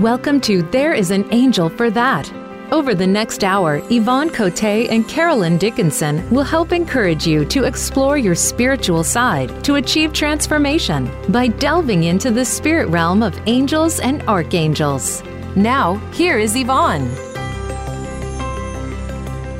[0.00, 2.32] Welcome to There is an Angel for That.
[2.70, 8.16] Over the next hour, Yvonne Cote and Carolyn Dickinson will help encourage you to explore
[8.16, 14.22] your spiritual side to achieve transformation by delving into the spirit realm of angels and
[14.28, 15.24] archangels.
[15.56, 17.08] Now, here is Yvonne.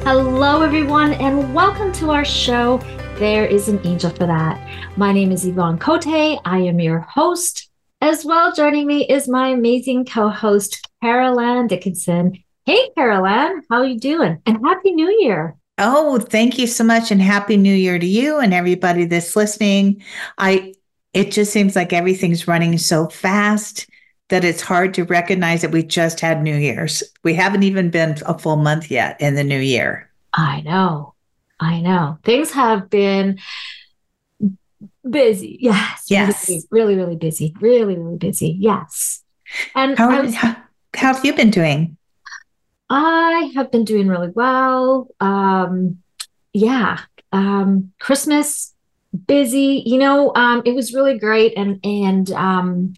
[0.05, 2.79] Hello, everyone, and welcome to our show.
[3.19, 4.65] There is an angel for that.
[4.97, 6.07] My name is Yvonne Cote.
[6.07, 7.68] I am your host.
[8.01, 12.45] As well, joining me is my amazing co-host, Carolyn Dickinson.
[12.65, 14.41] Hey, Carolyn, how are you doing?
[14.47, 15.57] And Happy New Year.
[15.79, 17.11] Oh, thank you so much.
[17.11, 20.03] And Happy New Year to you and everybody that's listening.
[20.39, 20.75] I
[21.13, 23.89] it just seems like everything's running so fast
[24.29, 27.03] that it's hard to recognize that we just had New Year's.
[27.25, 30.09] We haven't even been a full month yet in the new year.
[30.35, 31.15] I know.
[31.59, 32.19] I know.
[32.23, 33.41] Things have been
[35.09, 35.59] busy.
[35.61, 36.07] Yes.
[36.09, 36.49] Yes.
[36.49, 37.55] Really, really, really busy.
[37.61, 38.57] Really, really busy.
[38.59, 39.23] Yes.
[39.75, 40.57] And how, was, how,
[40.95, 41.97] how have you been doing?
[42.91, 45.09] I have been doing really well.
[45.21, 45.99] Um,
[46.53, 47.01] yeah.
[47.33, 48.75] Um, Christmas
[49.27, 51.57] busy, you know, um, it was really great.
[51.57, 52.95] And, and, um,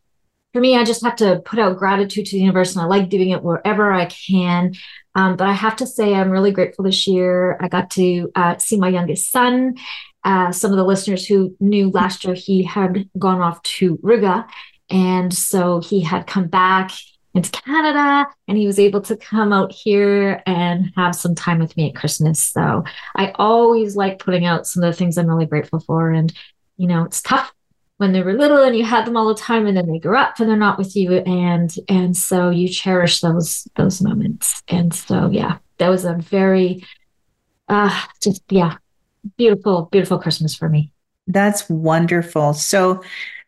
[0.53, 3.09] for me, I just have to put out gratitude to the universe and I like
[3.09, 4.75] doing it wherever I can.
[5.15, 7.57] Um, but I have to say, I'm really grateful this year.
[7.61, 9.77] I got to uh, see my youngest son.
[10.25, 14.47] Uh, some of the listeners who knew last year, he had gone off to Riga.
[14.91, 16.91] And so he had come back
[17.33, 21.77] into Canada and he was able to come out here and have some time with
[21.77, 22.43] me at Christmas.
[22.43, 26.11] So I always like putting out some of the things I'm really grateful for.
[26.11, 26.33] And,
[26.77, 27.53] you know, it's tough
[28.01, 30.19] when they were little and you had them all the time and then they grow
[30.19, 34.95] up and they're not with you and and so you cherish those those moments and
[34.95, 36.83] so yeah that was a very
[37.69, 38.79] uh just yeah
[39.37, 40.93] beautiful beautiful christmas for me
[41.27, 43.03] that's wonderful so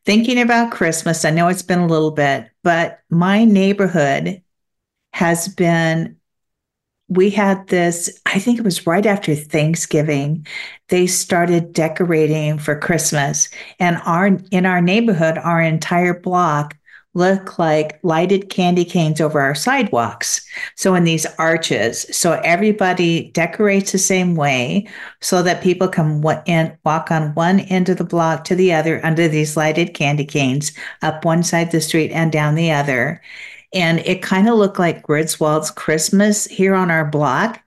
[0.05, 4.43] thinking about christmas i know it's been a little bit but my neighborhood
[5.12, 6.17] has been
[7.12, 10.47] we had this, I think it was right after Thanksgiving,
[10.88, 13.50] they started decorating for Christmas.
[13.78, 16.77] And our in our neighborhood, our entire block
[17.15, 20.47] looked like lighted candy canes over our sidewalks.
[20.77, 22.06] So in these arches.
[22.17, 24.89] So everybody decorates the same way
[25.21, 29.28] so that people can walk on one end of the block to the other under
[29.28, 33.21] these lighted candy canes, up one side of the street and down the other
[33.73, 37.62] and it kind of looked like Griswold's Christmas here on our block.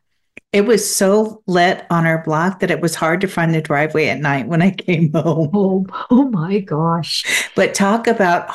[0.53, 4.07] It was so lit on our block that it was hard to find the driveway
[4.07, 5.51] at night when I came home.
[5.53, 7.49] Oh, oh my gosh.
[7.55, 8.49] But talk about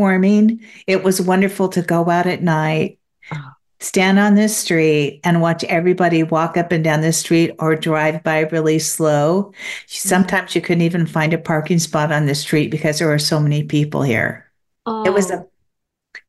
[0.00, 0.64] heartwarming.
[0.86, 2.98] It was wonderful to go out at night,
[3.80, 8.22] stand on the street, and watch everybody walk up and down the street or drive
[8.22, 9.52] by really slow.
[9.86, 13.40] Sometimes you couldn't even find a parking spot on the street because there were so
[13.40, 14.50] many people here.
[14.86, 15.04] Oh.
[15.04, 15.46] It was a oh.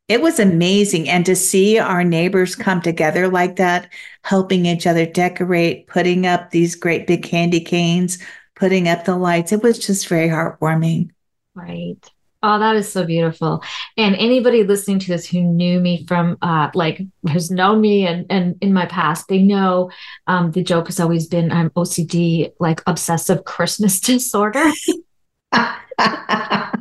[0.08, 1.08] It was amazing.
[1.08, 3.90] And to see our neighbors come together like that,
[4.24, 8.18] helping each other decorate, putting up these great big candy canes,
[8.54, 11.10] putting up the lights, it was just very heartwarming.
[11.54, 12.11] Right.
[12.44, 13.62] Oh, that is so beautiful.
[13.96, 18.26] And anybody listening to this who knew me from uh like has known me and
[18.30, 19.90] and in my past, they know
[20.26, 24.70] um the joke has always been I'm OCD, like obsessive Christmas disorder.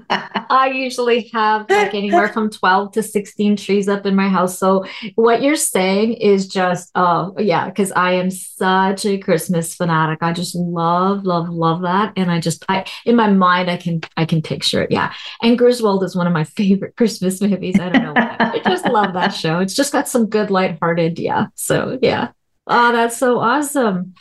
[0.51, 4.59] I usually have like anywhere from 12 to 16 trees up in my house.
[4.59, 10.19] So what you're saying is just, oh yeah, because I am such a Christmas fanatic.
[10.21, 12.13] I just love, love, love that.
[12.17, 14.91] And I just, I in my mind, I can, I can picture it.
[14.91, 15.13] Yeah.
[15.41, 17.79] And Griswold is one of my favorite Christmas movies.
[17.79, 18.35] I don't know why.
[18.39, 19.59] I just love that show.
[19.59, 21.17] It's just got some good lighthearted.
[21.17, 21.47] Yeah.
[21.55, 22.29] So yeah.
[22.67, 24.13] Oh, that's so awesome.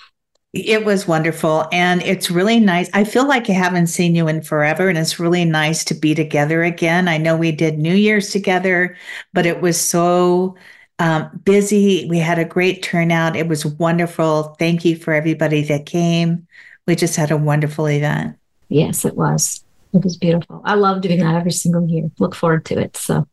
[0.53, 1.69] It was wonderful.
[1.71, 2.91] And it's really nice.
[2.93, 4.89] I feel like I haven't seen you in forever.
[4.89, 7.07] And it's really nice to be together again.
[7.07, 8.97] I know we did New Year's together,
[9.33, 10.57] but it was so
[10.99, 12.07] um, busy.
[12.11, 13.37] We had a great turnout.
[13.37, 14.57] It was wonderful.
[14.59, 16.49] Thank you for everybody that came.
[16.87, 18.37] We just had a wonderful event.
[18.69, 19.65] Yes, it was.
[19.93, 20.63] It was beautiful.
[20.65, 22.11] I love doing that every single year.
[22.19, 22.97] Look forward to it.
[22.97, 23.27] So,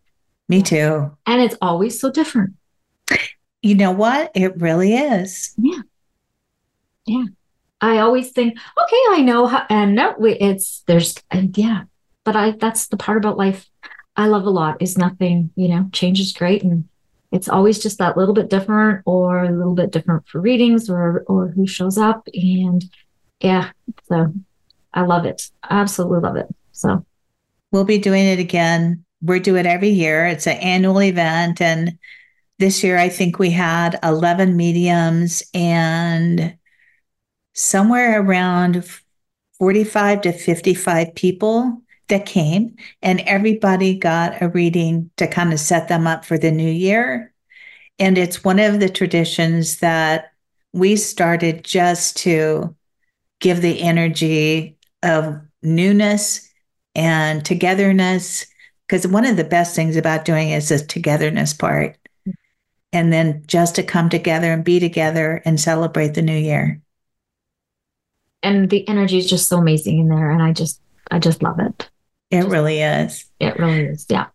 [0.49, 1.11] me too.
[1.25, 2.53] And it's always so different.
[3.61, 4.31] You know what?
[4.33, 5.53] It really is.
[5.57, 5.81] Yeah.
[7.07, 7.25] Yeah.
[7.79, 11.83] I always think, okay, I know how, and no, it's, there's, uh, yeah,
[12.23, 13.69] but I, that's the part about life
[14.17, 16.63] I love a lot is nothing, you know, change is great.
[16.63, 16.89] And
[17.31, 21.23] it's always just that little bit different or a little bit different for readings or,
[21.27, 22.27] or who shows up.
[22.33, 22.83] And
[23.39, 23.69] yeah,
[24.05, 24.33] so
[24.93, 25.51] I love it.
[25.63, 26.47] I absolutely love it.
[26.71, 27.05] So
[27.71, 29.05] we'll be doing it again.
[29.21, 30.25] We do it every year.
[30.25, 31.61] It's an annual event.
[31.61, 31.99] And
[32.57, 36.57] this year, I think we had 11 mediums and
[37.57, 38.87] somewhere around
[39.57, 45.87] 45 to 55 people that came, and everybody got a reading to kind of set
[45.87, 47.33] them up for the new year.
[47.99, 50.31] And it's one of the traditions that
[50.71, 52.75] we started just to
[53.39, 56.49] give the energy of newness
[56.95, 58.45] and togetherness.
[58.87, 61.97] Because one of the best things about doing is the togetherness part.
[62.93, 66.81] And then just to come together and be together and celebrate the new year.
[68.43, 70.31] And the energy is just so amazing in there.
[70.31, 70.81] And I just,
[71.11, 71.89] I just love it.
[72.31, 73.25] It really is.
[73.39, 74.05] It really is.
[74.09, 74.27] Yeah.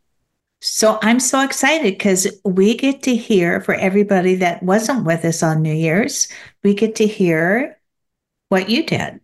[0.60, 5.42] So I'm so excited because we get to hear for everybody that wasn't with us
[5.42, 6.28] on New Year's,
[6.62, 7.78] we get to hear
[8.48, 9.20] what you did.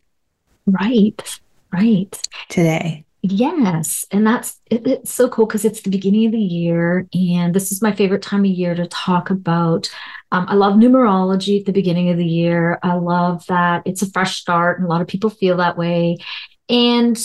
[0.67, 1.41] Right.
[1.73, 2.29] Right.
[2.49, 3.05] Today.
[3.23, 4.07] Yes.
[4.13, 7.09] And that's it, it's so cool because it's the beginning of the year.
[7.13, 9.91] And this is my favorite time of year to talk about.
[10.31, 12.79] Um, I love numerology at the beginning of the year.
[12.83, 16.19] I love that it's a fresh start, and a lot of people feel that way.
[16.69, 17.19] And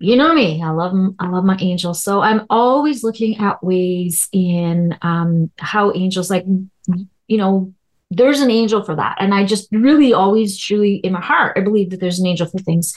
[0.00, 4.28] you know me i love i love my angels so i'm always looking at ways
[4.32, 6.44] in um, how angels like
[7.28, 7.72] you know
[8.10, 11.60] there's an angel for that and i just really always truly in my heart i
[11.60, 12.94] believe that there's an angel for things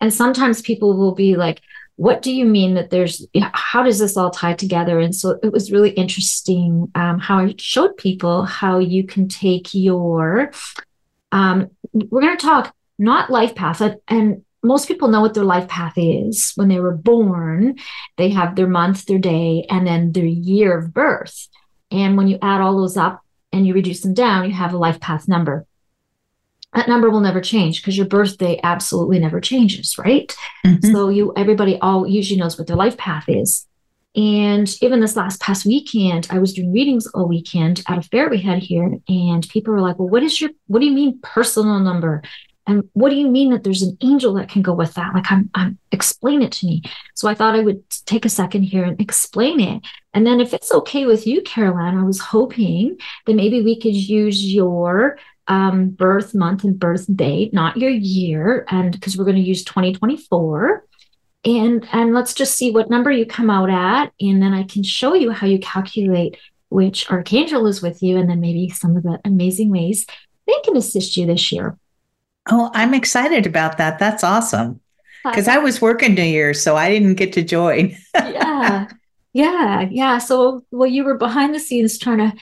[0.00, 1.60] and sometimes people will be like
[1.96, 4.98] what do you mean that there's how does this all tie together?
[4.98, 9.74] And so it was really interesting um, how i showed people how you can take
[9.74, 10.50] your
[11.32, 15.68] um, we're going to talk not life path and most people know what their life
[15.68, 16.52] path is.
[16.54, 17.76] When they were born
[18.16, 21.48] they have their month their day and then their year of birth.
[21.90, 23.20] And when you add all those up
[23.52, 25.66] and you reduce them down you have a life path number
[26.74, 30.36] that number will never change because your birthday absolutely never changes right
[30.66, 30.92] mm-hmm.
[30.92, 33.66] so you everybody all usually knows what their life path is
[34.16, 38.28] and even this last past weekend, I was doing readings all weekend at a fair
[38.28, 40.50] we had here, and people were like, "Well, what is your?
[40.68, 42.22] What do you mean personal number?
[42.66, 45.12] And what do you mean that there's an angel that can go with that?
[45.12, 46.82] Like, I'm, I'm explain it to me.
[47.14, 49.82] So I thought I would take a second here and explain it.
[50.14, 53.94] And then, if it's okay with you, Caroline, I was hoping that maybe we could
[53.96, 55.18] use your
[55.48, 59.64] um, birth month and birth date, not your year, and because we're going to use
[59.64, 60.84] 2024.
[61.46, 64.82] And and let's just see what number you come out at, and then I can
[64.82, 66.38] show you how you calculate
[66.70, 70.06] which archangel is with you, and then maybe some of the amazing ways
[70.46, 71.76] they can assist you this year.
[72.50, 73.98] Oh, I'm excited about that.
[73.98, 74.80] That's awesome.
[75.24, 77.96] Because I was working New Year's, so I didn't get to join.
[78.14, 78.88] yeah.
[79.32, 79.88] Yeah.
[79.90, 80.18] Yeah.
[80.18, 82.32] So, well, you were behind the scenes trying to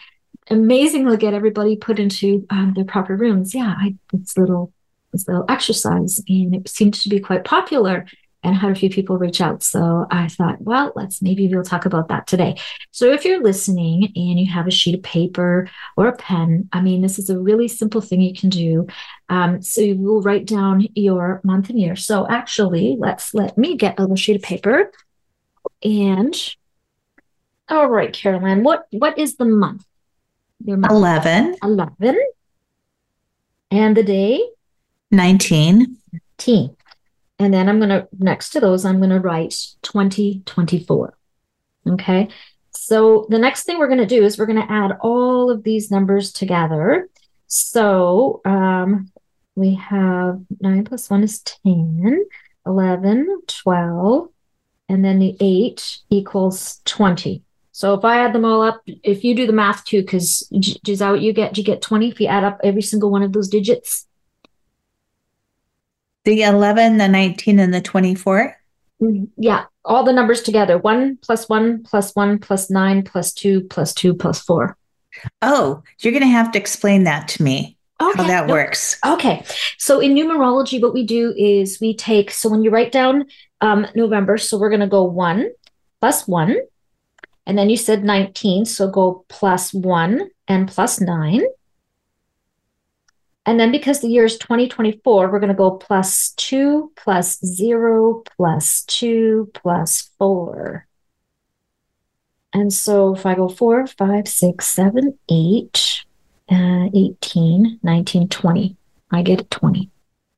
[0.51, 3.55] amazingly get everybody put into um, their proper rooms.
[3.55, 3.75] Yeah.
[3.79, 4.73] I, it's little,
[5.13, 8.07] this little exercise, and it seemed to be quite popular
[8.45, 9.63] and had a few people reach out.
[9.63, 12.57] So I thought, well, let's maybe we'll talk about that today.
[12.91, 16.81] So if you're listening and you have a sheet of paper or a pen, I
[16.81, 18.87] mean, this is a really simple thing you can do.
[19.29, 21.95] Um, so you will write down your month and year.
[21.95, 24.91] So actually, let's let me get a little sheet of paper.
[25.85, 26.35] And
[27.69, 29.85] all right, Caroline, what what is the month?
[30.65, 30.93] Your month.
[30.93, 31.57] 11.
[31.63, 32.21] 11.
[33.71, 34.43] And the day?
[35.11, 35.97] 19.
[36.39, 36.77] 19.
[37.39, 41.15] And then I'm going to, next to those, I'm going to write 2024.
[41.89, 42.29] Okay.
[42.71, 45.63] So the next thing we're going to do is we're going to add all of
[45.63, 47.09] these numbers together.
[47.47, 49.11] So um,
[49.55, 52.25] we have 9 plus 1 is 10,
[52.67, 54.29] 11, 12,
[54.89, 57.43] and then the 8 equals 20.
[57.83, 61.01] So if I add them all up, if you do the math too, because is
[61.01, 61.59] that what you get?
[61.59, 64.07] You get 20 if you add up every single one of those digits?
[66.25, 68.57] The 11, the 19, and the 24?
[69.03, 70.79] Mm, yeah, all the numbers together.
[70.79, 74.77] One plus one plus one plus nine plus two plus two plus four.
[75.43, 77.77] Oh, you're going to have to explain that to me.
[78.01, 78.23] Okay.
[78.23, 78.97] How that works.
[79.05, 79.45] Okay.
[79.79, 83.25] So in numerology, what we do is we take, so when you write down
[83.61, 85.51] um, November, so we're going to go one
[86.01, 86.59] plus one.
[87.47, 88.65] And then you said 19.
[88.65, 91.43] So go plus one and plus nine.
[93.45, 98.23] And then because the year is 2024, we're going to go plus two, plus zero,
[98.37, 100.87] plus two, plus four.
[102.53, 106.05] And so if I go four, five, six, seven, eight,
[106.51, 108.77] uh, 18, 19, 20,
[109.11, 109.91] I get 20.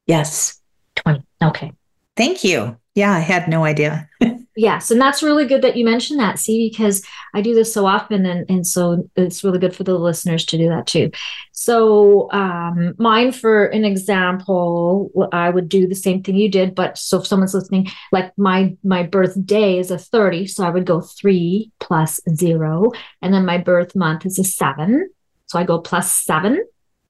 [0.06, 0.61] Yes.
[0.96, 1.25] 20.
[1.42, 1.73] Okay.
[2.16, 2.78] Thank you.
[2.94, 4.08] Yeah, I had no idea.
[4.56, 6.38] Yes, and that's really good that you mentioned that.
[6.38, 9.98] See, because I do this so often, and and so it's really good for the
[9.98, 11.10] listeners to do that too.
[11.50, 16.96] So, um, mine, for an example, I would do the same thing you did, but
[16.96, 21.00] so if someone's listening, like my my birthday is a thirty, so I would go
[21.00, 25.10] three plus zero, and then my birth month is a seven,
[25.46, 26.64] so I go plus seven,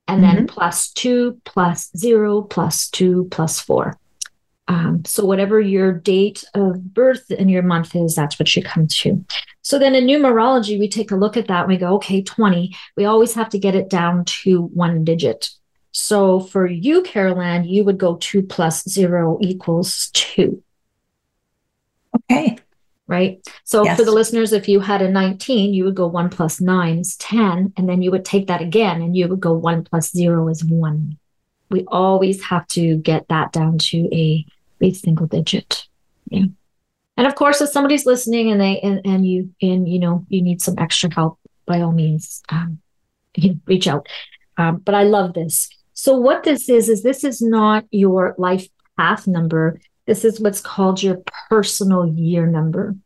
[0.09, 0.35] and mm-hmm.
[0.35, 3.99] then plus two plus zero plus two plus four.
[4.67, 8.87] Um, so whatever your date of birth and your month is, that's what you come
[8.87, 9.25] to.
[9.63, 12.75] So then in numerology, we take a look at that and we go, okay, 20.
[12.97, 15.51] We always have to get it down to one digit.
[15.93, 20.63] So for you, Carol you would go two plus zero equals two.
[22.31, 22.59] Okay.
[23.07, 23.47] Right.
[23.65, 23.99] So yes.
[23.99, 27.17] for the listeners, if you had a 19, you would go one plus nine is
[27.19, 27.75] 10.
[27.77, 30.65] And then you would take that again and you would go one plus zero is
[30.65, 31.19] one.
[31.71, 34.45] We always have to get that down to a,
[34.81, 35.87] a single digit.
[36.29, 36.47] Yeah.
[37.17, 40.43] And of course, if somebody's listening and they and, and you and you know you
[40.43, 42.81] need some extra help, by all means, um,
[43.67, 44.09] reach out.
[44.57, 48.69] Um, but I love this so what this is is this is not your life
[48.99, 49.81] path number.
[50.07, 52.97] This is what's called your personal year number.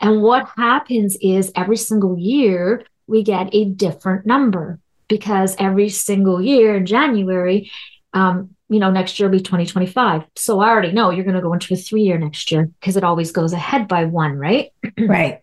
[0.00, 6.42] And what happens is every single year we get a different number because every single
[6.42, 7.70] year in January,
[8.14, 10.24] um, you know, next year will be 2025.
[10.36, 12.96] So I already know you're going to go into a three year next year because
[12.96, 14.72] it always goes ahead by one, right?
[14.98, 15.42] right.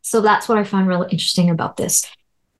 [0.00, 2.10] So that's what I find really interesting about this.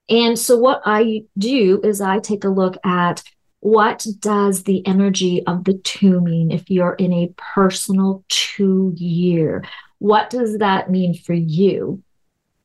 [0.09, 3.23] And so what I do is I take a look at
[3.61, 9.65] what does the energy of the two mean if you're in a personal two year?
[9.99, 12.03] What does that mean for you?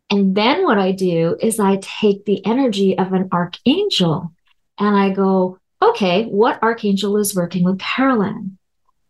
[0.10, 4.34] And then what I do is I take the energy of an archangel
[4.78, 8.58] and I go, okay, what archangel is working with Carolyn?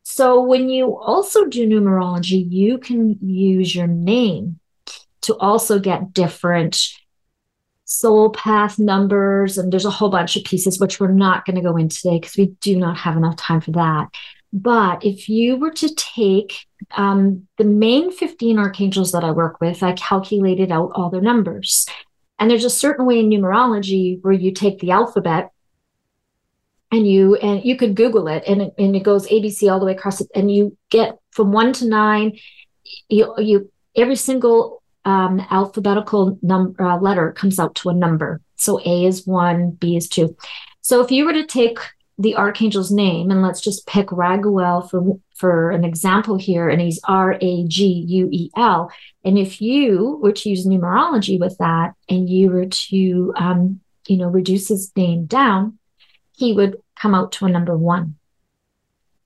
[0.04, 4.60] So when you also do numerology, you can use your name
[5.22, 6.90] to also get different
[7.86, 11.62] soul path numbers, and there's a whole bunch of pieces which we're not going to
[11.62, 14.08] go into today because we do not have enough time for that.
[14.52, 19.84] But if you were to take um, the main 15 archangels that I work with,
[19.84, 21.86] I calculated out all their numbers.
[22.40, 25.52] And there's a certain way in numerology where you take the alphabet
[26.92, 29.86] and you and you could google it and it, and it goes abc all the
[29.86, 32.38] way across it and you get from 1 to 9
[33.10, 38.42] you you every single um, alphabetical number uh, letter comes out to a number.
[38.56, 40.36] So A is one, B is two.
[40.82, 41.80] So if you were to take
[42.18, 47.00] the archangel's name, and let's just pick Raguel for for an example here, and he's
[47.06, 48.92] R A G U E L.
[49.24, 54.18] And if you were to use numerology with that, and you were to um, you
[54.18, 55.79] know reduce his name down,
[56.40, 58.16] he would come out to a number one.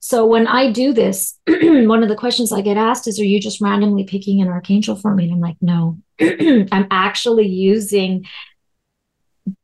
[0.00, 3.40] So when I do this, one of the questions I get asked is, Are you
[3.40, 5.24] just randomly picking an archangel for me?
[5.24, 8.26] And I'm like, No, I'm actually using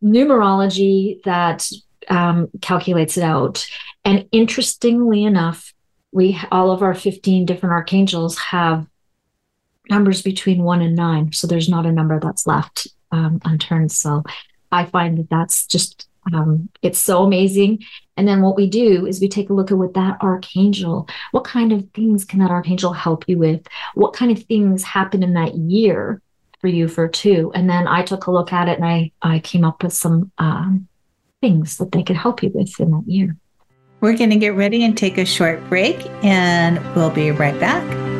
[0.02, 1.70] numerology that
[2.08, 3.66] um, calculates it out.
[4.04, 5.74] And interestingly enough,
[6.12, 8.86] we all of our 15 different archangels have
[9.90, 11.32] numbers between one and nine.
[11.32, 13.92] So there's not a number that's left um, unturned.
[13.92, 14.22] So
[14.72, 17.80] I find that that's just um, it's so amazing.
[18.16, 21.44] And then what we do is we take a look at what that archangel, what
[21.44, 23.66] kind of things can that archangel help you with?
[23.94, 26.20] What kind of things happen in that year
[26.60, 27.50] for you for two?
[27.54, 30.30] And then I took a look at it and I, I came up with some
[30.38, 30.88] um,
[31.40, 33.36] things that they could help you with in that year.
[34.00, 38.19] We're going to get ready and take a short break, and we'll be right back.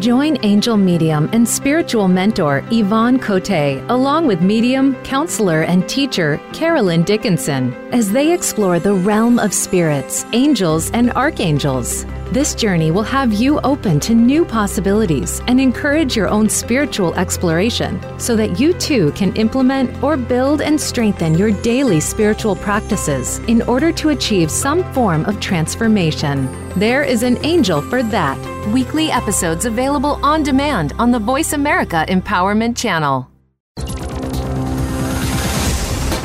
[0.00, 3.50] Join angel medium and spiritual mentor Yvonne Cote
[3.90, 10.24] along with medium, counselor, and teacher Carolyn Dickinson as they explore the realm of spirits,
[10.32, 12.06] angels, and archangels.
[12.32, 18.00] This journey will have you open to new possibilities and encourage your own spiritual exploration
[18.18, 23.60] so that you too can implement or build and strengthen your daily spiritual practices in
[23.62, 26.48] order to achieve some form of transformation.
[26.78, 28.38] There is an angel for that.
[28.68, 33.26] Weekly episodes available on demand on the Voice America Empowerment Channel.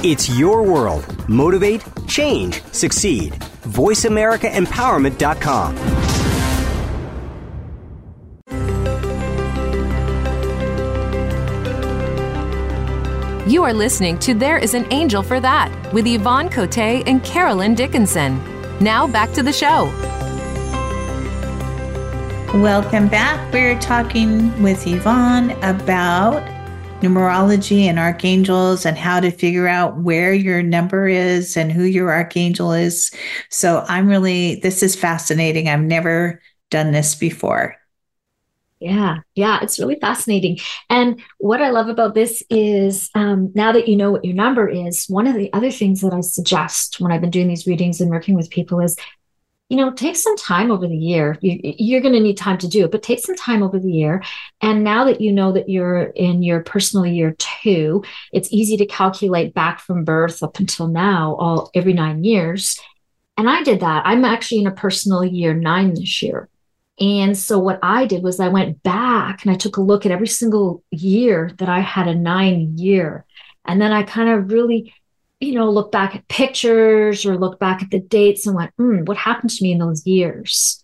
[0.03, 1.05] It's your world.
[1.29, 3.31] Motivate, change, succeed.
[3.33, 5.77] VoiceAmericaEmpowerment.com.
[13.49, 17.75] You are listening to There is an Angel for That with Yvonne Cote and Carolyn
[17.75, 18.41] Dickinson.
[18.81, 19.89] Now back to the show.
[22.55, 23.51] Welcome back.
[23.51, 26.41] We're talking with Yvonne about
[27.01, 32.13] numerology and archangels and how to figure out where your number is and who your
[32.13, 33.11] archangel is.
[33.49, 35.67] So I'm really, this is fascinating.
[35.67, 37.75] I've never done this before.
[38.79, 40.59] Yeah, yeah, it's really fascinating.
[40.89, 44.69] And what I love about this is um, now that you know what your number
[44.69, 47.99] is, one of the other things that I suggest when I've been doing these readings
[47.99, 48.95] and working with people is,
[49.69, 51.37] you know, take some time over the year.
[51.41, 53.91] You, you're going to need time to do it, but take some time over the
[53.91, 54.23] year.
[54.61, 58.85] And now that you know that you're in your personal year two, it's easy to
[58.85, 62.79] calculate back from birth up until now, all every nine years.
[63.37, 64.03] And I did that.
[64.05, 66.47] I'm actually in a personal year nine this year.
[66.99, 70.11] And so what I did was I went back and I took a look at
[70.11, 73.25] every single year that I had a nine year.
[73.65, 74.93] And then I kind of really,
[75.39, 79.03] you know, look back at pictures or look back at the dates and went, hmm,
[79.05, 80.83] what happened to me in those years?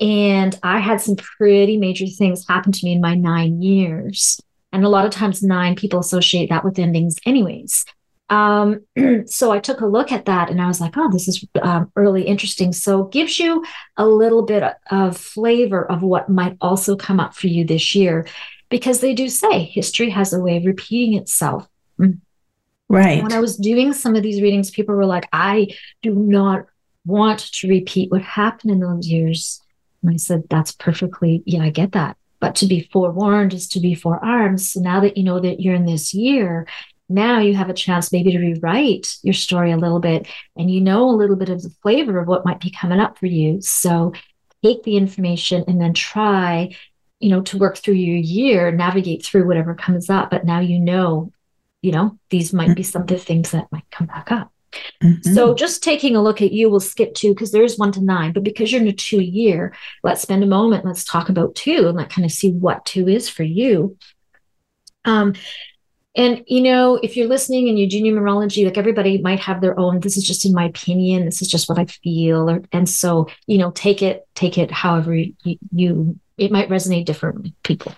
[0.00, 4.40] And I had some pretty major things happen to me in my nine years.
[4.72, 7.84] And a lot of times, nine people associate that with endings, anyways.
[8.28, 8.80] Um,
[9.26, 11.92] so I took a look at that and I was like, oh, this is um,
[11.94, 12.72] really interesting.
[12.72, 13.64] So gives you
[13.96, 18.26] a little bit of flavor of what might also come up for you this year,
[18.68, 21.68] because they do say history has a way of repeating itself.
[22.00, 22.20] Mm.
[22.88, 23.22] Right.
[23.22, 25.68] When I was doing some of these readings, people were like, I
[26.02, 26.66] do not
[27.06, 29.60] want to repeat what happened in those years.
[30.02, 32.16] And I said, that's perfectly, yeah, I get that.
[32.40, 34.60] But to be forewarned is to be forearmed.
[34.60, 36.66] So now that you know that you're in this year,
[37.08, 40.26] now you have a chance maybe to rewrite your story a little bit
[40.56, 43.18] and you know a little bit of the flavor of what might be coming up
[43.18, 44.12] for you so
[44.62, 46.74] take the information and then try
[47.20, 50.78] you know to work through your year navigate through whatever comes up but now you
[50.78, 51.30] know
[51.84, 54.50] you know these might be some of the things that might come back up
[55.02, 55.34] Mm-hmm.
[55.34, 58.32] So just taking a look at you, we'll skip two because there's one to nine,
[58.32, 60.84] but because you're in a two year, let's spend a moment.
[60.84, 63.96] Let's talk about two and let kind of see what two is for you.
[65.04, 65.34] Um,
[66.16, 69.78] and you know, if you're listening and you do numerology, like everybody might have their
[69.78, 70.00] own.
[70.00, 71.24] This is just in my opinion.
[71.24, 74.70] This is just what I feel, or, and so you know, take it, take it
[74.70, 75.34] however you,
[75.72, 77.94] you it might resonate differently, people.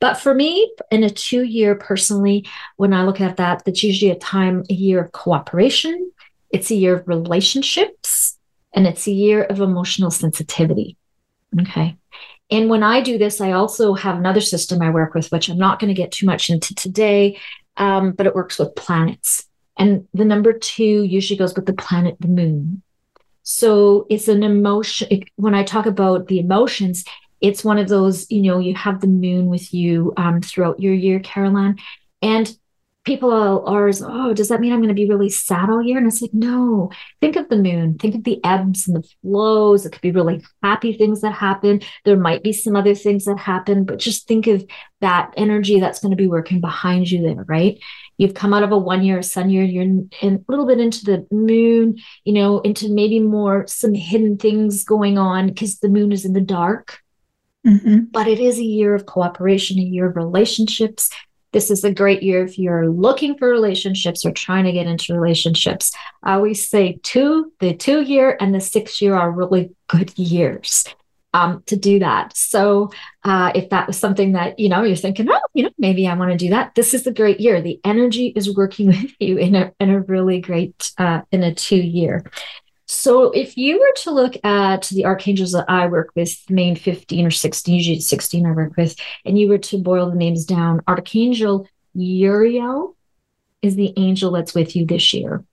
[0.00, 4.10] But for me, in a two year personally, when I look at that, that's usually
[4.10, 6.12] a time, a year of cooperation.
[6.50, 8.38] It's a year of relationships,
[8.72, 10.96] and it's a year of emotional sensitivity.
[11.60, 11.96] Okay.
[12.50, 15.58] And when I do this, I also have another system I work with, which I'm
[15.58, 17.38] not going to get too much into today,
[17.76, 19.46] um, but it works with planets.
[19.78, 22.82] And the number two usually goes with the planet, the moon.
[23.42, 25.22] So it's an emotion.
[25.36, 27.04] When I talk about the emotions,
[27.40, 30.94] it's one of those, you know, you have the moon with you um, throughout your
[30.94, 31.78] year, Caroline.
[32.22, 32.56] And
[33.06, 35.96] people are oh, does that mean I'm going to be really sad all year?
[35.96, 39.86] And it's like, no, think of the moon, think of the ebbs and the flows.
[39.86, 41.80] It could be really happy things that happen.
[42.04, 44.66] There might be some other things that happen, but just think of
[45.00, 47.78] that energy that's going to be working behind you there, right?
[48.18, 51.04] You've come out of a one year sun year, you're in a little bit into
[51.04, 56.10] the moon, you know, into maybe more some hidden things going on because the moon
[56.10, 57.00] is in the dark.
[57.66, 58.04] Mm-hmm.
[58.12, 61.10] But it is a year of cooperation, a year of relationships,
[61.56, 65.14] this is a great year if you're looking for relationships or trying to get into
[65.14, 65.90] relationships.
[66.22, 70.84] I always say two, the two year and the six year are really good years.
[71.32, 72.34] Um, to do that.
[72.34, 72.90] So
[73.22, 76.14] uh, if that was something that you know you're thinking, oh, you know, maybe I
[76.14, 76.74] want to do that.
[76.74, 77.60] This is a great year.
[77.60, 81.54] The energy is working with you in a in a really great uh, in a
[81.54, 82.24] two year.
[82.86, 86.76] So if you were to look at the archangels that I work with, the main
[86.76, 90.44] 15 or 16, usually 16 I work with, and you were to boil the names
[90.44, 92.96] down, Archangel Uriel
[93.60, 95.44] is the angel that's with you this year.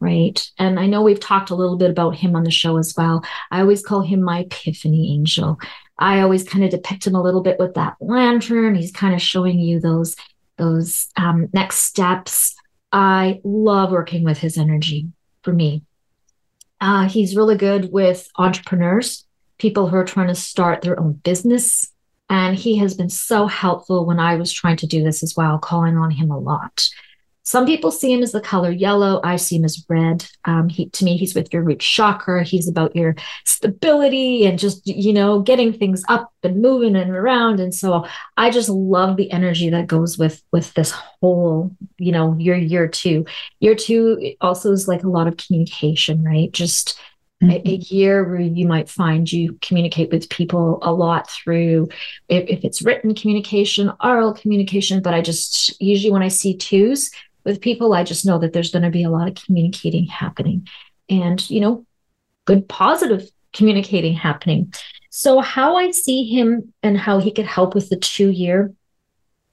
[0.00, 0.48] Right.
[0.58, 3.24] And I know we've talked a little bit about him on the show as well.
[3.50, 5.58] I always call him my epiphany angel.
[5.98, 8.76] I always kind of depict him a little bit with that lantern.
[8.76, 10.14] He's kind of showing you those
[10.56, 12.54] those um, next steps.
[12.92, 15.08] I love working with his energy
[15.42, 15.82] for me
[16.80, 19.26] uh, he's really good with entrepreneurs,
[19.58, 21.92] people who are trying to start their own business.
[22.30, 25.58] And he has been so helpful when I was trying to do this as well,
[25.58, 26.88] calling on him a lot.
[27.48, 29.22] Some people see him as the color yellow.
[29.24, 30.28] I see him as red.
[30.44, 32.44] Um, he, to me, he's with your root chakra.
[32.44, 33.14] He's about your
[33.46, 37.58] stability and just, you know, getting things up and moving and around.
[37.58, 38.04] And so
[38.36, 42.86] I just love the energy that goes with with this whole, you know, year year
[42.86, 43.24] two.
[43.60, 46.52] Year two also is like a lot of communication, right?
[46.52, 47.00] Just
[47.40, 47.52] Mm-hmm.
[47.52, 51.86] A, a, year where you might find you communicate with people a lot through
[52.28, 57.12] if, if, it's written communication oral communication but i just usually when i see twos
[57.48, 60.68] with people, I just know that there's going to be a lot of communicating happening
[61.08, 61.86] and, you know,
[62.44, 64.72] good positive communicating happening.
[65.10, 68.72] So, how I see him and how he could help with the two year,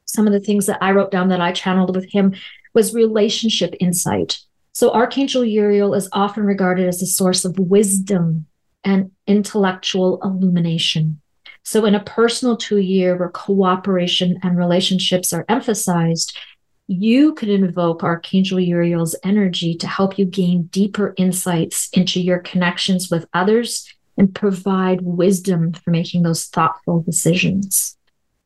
[0.03, 2.35] some of the things that I wrote down that I channeled with him
[2.73, 4.39] was relationship insight.
[4.73, 8.45] So, Archangel Uriel is often regarded as a source of wisdom
[8.83, 11.21] and intellectual illumination.
[11.63, 16.37] So, in a personal two year where cooperation and relationships are emphasized,
[16.87, 23.09] you could invoke Archangel Uriel's energy to help you gain deeper insights into your connections
[23.09, 27.97] with others and provide wisdom for making those thoughtful decisions.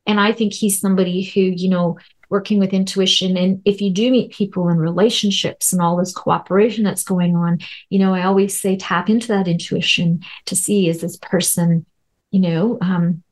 [0.08, 1.98] And I think he's somebody who, you know,
[2.30, 3.38] working with intuition.
[3.38, 7.60] And if you do meet people in relationships and all this cooperation that's going on,
[7.90, 11.86] you know, I always say tap into that intuition to see is this person,
[12.32, 13.24] you know, um,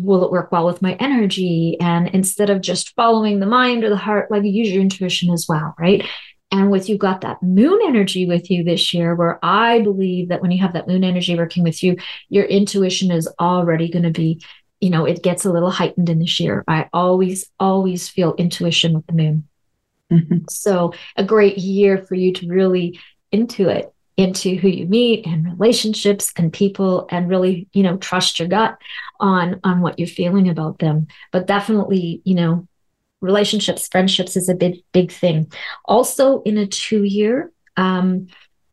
[0.00, 1.76] will it work well with my energy?
[1.80, 5.46] And instead of just following the mind or the heart, like use your intuition as
[5.48, 6.06] well, right?
[6.50, 10.40] And with you got that moon energy with you this year, where I believe that
[10.40, 11.96] when you have that moon energy working with you,
[12.28, 14.42] your intuition is already going to be,
[14.80, 16.62] you know, it gets a little heightened in this year.
[16.68, 19.48] I always, always feel intuition with the moon.
[20.12, 20.38] Mm-hmm.
[20.48, 23.00] So a great year for you to really
[23.32, 28.38] into it into who you meet and relationships and people and really you know trust
[28.38, 28.78] your gut
[29.18, 31.06] on on what you're feeling about them.
[31.32, 32.68] But definitely you know
[33.20, 35.50] relationships friendships is a big big thing.
[35.84, 38.28] Also in a two year um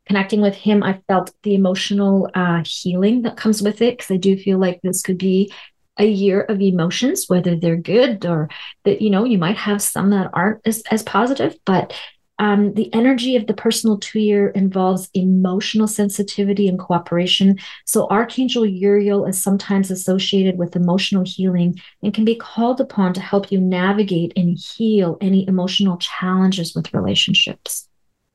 [0.08, 4.18] connecting with him i felt the emotional uh healing that comes with it because i
[4.18, 5.52] do feel like this could be
[5.98, 8.50] a year of emotions whether they're good or
[8.84, 11.94] that you know you might have some that aren't as, as positive but
[12.42, 17.60] um, the energy of the personal two year involves emotional sensitivity and cooperation.
[17.86, 23.22] So, Archangel Uriel is sometimes associated with emotional healing and can be called upon to
[23.22, 27.88] help you navigate and heal any emotional challenges with relationships.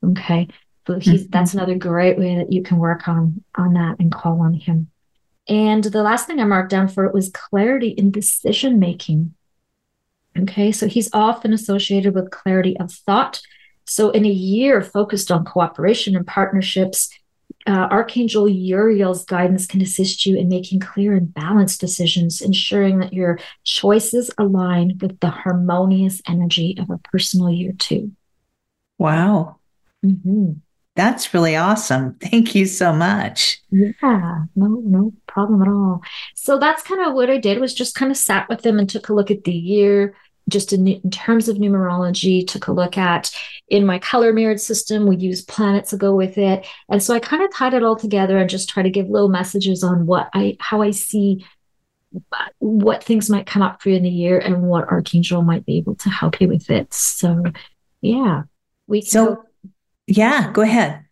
[0.04, 0.46] Okay.
[0.86, 1.30] So he's mm-hmm.
[1.30, 4.88] that's another great way that you can work on on that and call on him.
[5.48, 9.34] And the last thing I marked down for it was clarity in decision making.
[10.38, 13.40] Okay, so he's often associated with clarity of thought
[13.86, 17.08] so, in a year focused on cooperation and partnerships,
[17.66, 23.12] uh, Archangel Uriel's guidance can assist you in making clear and balanced decisions, ensuring that
[23.12, 28.12] your choices align with the harmonious energy of a personal year, too.
[28.98, 29.56] Wow.
[30.04, 30.52] Mm-hmm.
[30.96, 32.14] That's really awesome.
[32.14, 33.60] Thank you so much.
[33.70, 36.00] Yeah, no, no problem at all.
[36.34, 38.88] So that's kind of what I did was just kind of sat with them and
[38.88, 40.14] took a look at the year,
[40.48, 43.30] just in, in, terms of numerology, took a look at
[43.68, 46.66] in my color mirrored system, we use planets to go with it.
[46.88, 49.28] And so I kind of tied it all together and just try to give little
[49.28, 51.44] messages on what I, how I see
[52.58, 55.78] what things might come up for you in the year and what archangel might be
[55.78, 56.94] able to help you with it.
[56.94, 57.42] So,
[58.00, 58.42] yeah,
[58.86, 59.44] we so go,
[60.06, 61.04] yeah, go ahead.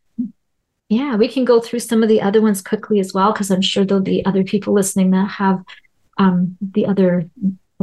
[0.89, 3.63] Yeah, we can go through some of the other ones quickly as well because I'm
[3.63, 5.65] sure there'll be other people listening that have
[6.19, 7.29] um, the other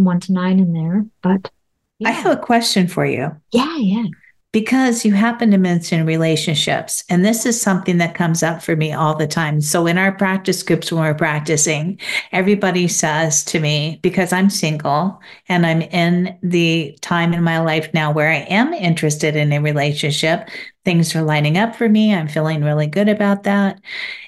[0.02, 1.06] from one to nine in there.
[1.22, 1.52] But
[2.00, 2.10] yeah.
[2.10, 3.36] I have a question for you.
[3.52, 4.06] Yeah, yeah.
[4.52, 8.92] Because you happen to mention relationships, and this is something that comes up for me
[8.92, 9.62] all the time.
[9.62, 12.00] So, in our practice groups, when we're practicing,
[12.34, 17.94] everybody says to me, because I'm single and I'm in the time in my life
[17.94, 20.50] now where I am interested in a relationship,
[20.84, 22.14] things are lining up for me.
[22.14, 23.80] I'm feeling really good about that.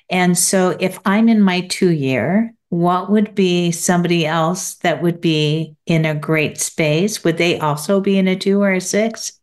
[0.10, 5.22] And so, if I'm in my two year, what would be somebody else that would
[5.22, 7.24] be in a great space?
[7.24, 9.34] Would they also be in a two or a six?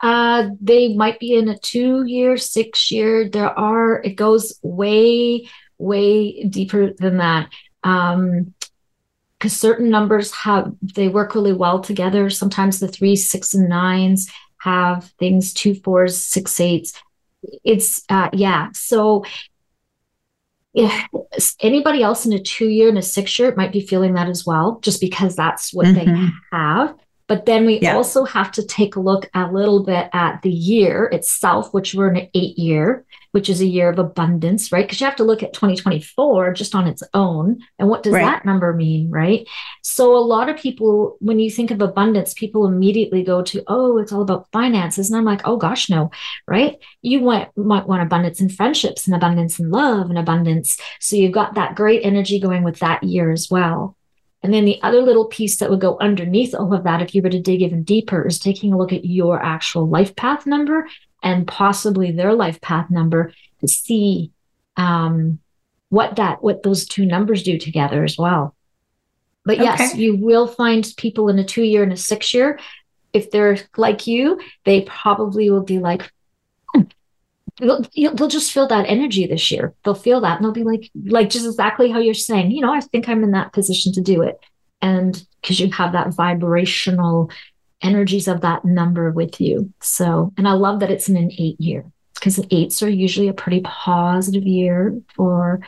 [0.00, 3.28] Uh, they might be in a two year, six year.
[3.28, 7.52] There are, it goes way, way deeper than that.
[7.84, 8.52] Um,
[9.38, 12.30] because certain numbers have, they work really well together.
[12.30, 17.00] Sometimes the three, six, and nines have things two, fours, six, eights.
[17.62, 18.70] It's, uh, yeah.
[18.72, 19.24] So
[20.74, 21.06] yeah,
[21.60, 24.44] anybody else in a two year and a six year might be feeling that as
[24.44, 26.26] well, just because that's what mm-hmm.
[26.26, 26.94] they have.
[27.26, 27.96] But then we yeah.
[27.96, 32.10] also have to take a look a little bit at the year itself, which we're
[32.10, 34.86] in an eight year, which is a year of abundance, right?
[34.86, 37.60] Because you have to look at 2024 just on its own.
[37.78, 38.22] And what does right.
[38.22, 39.48] that number mean, right?
[39.82, 43.96] So a lot of people, when you think of abundance, people immediately go to, oh,
[43.96, 45.08] it's all about finances.
[45.08, 46.10] And I'm like, oh gosh, no,
[46.46, 46.76] right?
[47.00, 50.78] You want, might want abundance in friendships and abundance in love and abundance.
[51.00, 53.96] So you've got that great energy going with that year as well.
[54.44, 57.22] And then the other little piece that would go underneath all of that, if you
[57.22, 60.86] were to dig even deeper, is taking a look at your actual life path number
[61.22, 64.32] and possibly their life path number to see
[64.76, 65.38] um,
[65.88, 68.54] what that what those two numbers do together as well.
[69.46, 72.60] But yes, you will find people in a two year and a six year.
[73.14, 76.12] If they're like you, they probably will be like,
[77.58, 79.74] they'll, they'll just feel that energy this year.
[79.84, 82.72] They'll feel that and they'll be like, like just exactly how you're saying, you know,
[82.72, 84.38] I think I'm in that position to do it.
[84.80, 87.30] And because you have that vibrational
[87.82, 89.72] energies of that number with you.
[89.80, 93.34] So, and I love that it's in an eight year because eights are usually a
[93.34, 95.60] pretty positive year for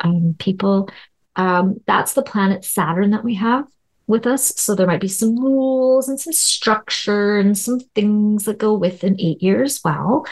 [0.00, 0.88] um, people.
[1.34, 3.66] Um, that's the planet Saturn that we have
[4.06, 4.52] with us.
[4.56, 9.02] So there might be some rules and some structure and some things that go with
[9.02, 10.24] an eight year as well.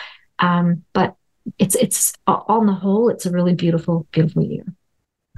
[0.45, 1.17] Um, but
[1.59, 4.65] it's it's on the whole, it's a really beautiful, beautiful year.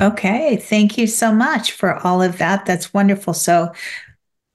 [0.00, 2.66] Okay, thank you so much for all of that.
[2.66, 3.34] That's wonderful.
[3.34, 3.72] So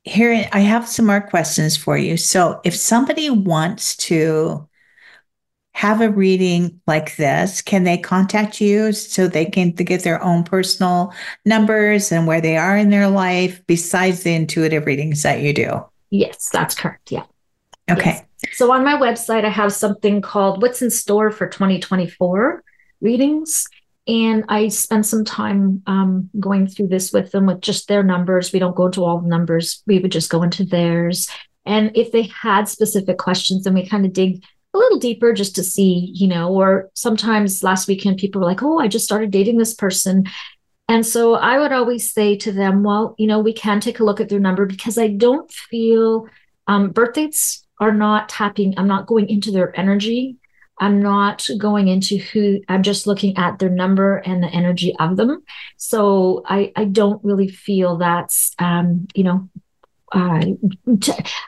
[0.04, 2.18] here I have some more questions for you.
[2.18, 4.68] So if somebody wants to
[5.74, 10.44] have a reading like this, can they contact you so they can get their own
[10.44, 11.14] personal
[11.46, 15.84] numbers and where they are in their life besides the intuitive readings that you do?
[16.10, 17.12] Yes, that's correct.
[17.12, 17.24] Yeah.
[17.90, 18.16] Okay.
[18.16, 18.26] Yes.
[18.54, 22.64] So on my website, I have something called What's in Store for 2024
[23.00, 23.68] readings.
[24.08, 28.52] And I spend some time um, going through this with them with just their numbers.
[28.52, 31.30] We don't go into all the numbers, we would just go into theirs.
[31.66, 35.56] And if they had specific questions, then we kind of dig a little deeper just
[35.56, 39.30] to see, you know, or sometimes last weekend people were like, oh, I just started
[39.30, 40.26] dating this person.
[40.88, 44.04] And so I would always say to them, well, you know, we can take a
[44.04, 46.28] look at their number because I don't feel
[46.68, 50.38] um, birth dates are not tapping, I'm not going into their energy.
[50.80, 55.18] I'm not going into who I'm just looking at their number and the energy of
[55.18, 55.44] them.
[55.78, 59.50] So I, I don't really feel that's um, you know
[60.12, 60.44] uh,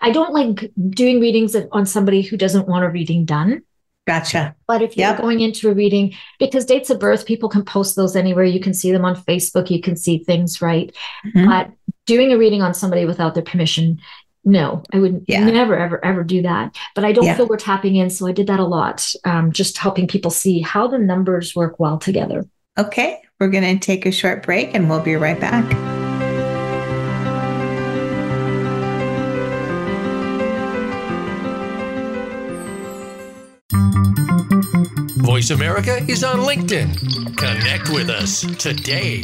[0.01, 3.63] I don't like doing readings on somebody who doesn't want a reading done.
[4.05, 4.55] Gotcha.
[4.67, 5.19] But if you're yep.
[5.21, 8.43] going into a reading, because dates of birth, people can post those anywhere.
[8.43, 9.69] You can see them on Facebook.
[9.69, 10.93] You can see things, right?
[11.25, 11.45] Mm-hmm.
[11.45, 11.71] But
[12.05, 13.99] doing a reading on somebody without their permission,
[14.45, 15.45] no, I would yeah.
[15.45, 16.75] never, ever, ever do that.
[16.95, 17.35] But I don't yeah.
[17.35, 18.09] feel we're tapping in.
[18.09, 21.79] So I did that a lot, um, just helping people see how the numbers work
[21.79, 22.45] well together.
[22.77, 23.21] Okay.
[23.39, 25.65] We're going to take a short break and we'll be right back.
[35.23, 37.35] Voice America is on LinkedIn.
[37.37, 39.23] Connect with us today.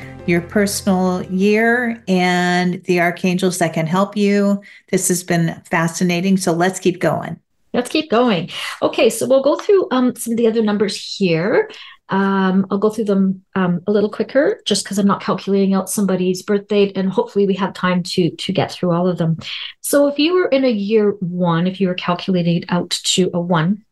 [0.31, 4.61] your personal year, and the archangels that can help you.
[4.89, 6.37] This has been fascinating.
[6.37, 7.39] So let's keep going.
[7.73, 8.49] Let's keep going.
[8.81, 11.69] Okay, so we'll go through um, some of the other numbers here.
[12.09, 15.89] Um, I'll go through them um, a little quicker just because I'm not calculating out
[15.89, 19.37] somebody's birth date, and hopefully we have time to to get through all of them.
[19.79, 23.39] So if you were in a year one, if you were calculating out to a
[23.39, 23.85] one,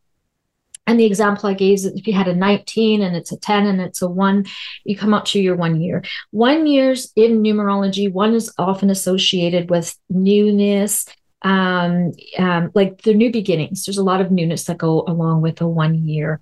[0.89, 3.67] and the example I gave is if you had a 19 and it's a 10
[3.67, 4.47] and it's a one,
[4.86, 6.04] you come up to your one year.
[6.32, 11.06] One years in numerology, one is often associated with newness,
[11.43, 13.86] um, um, like the new beginnings.
[13.86, 16.39] There's a lot of newness that go along with a one year.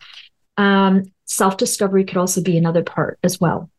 [0.56, 3.70] Um, Self discovery could also be another part as well.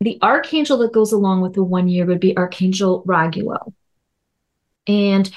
[0.00, 3.72] The archangel that goes along with the one year would be Archangel Raguel.
[4.88, 5.30] And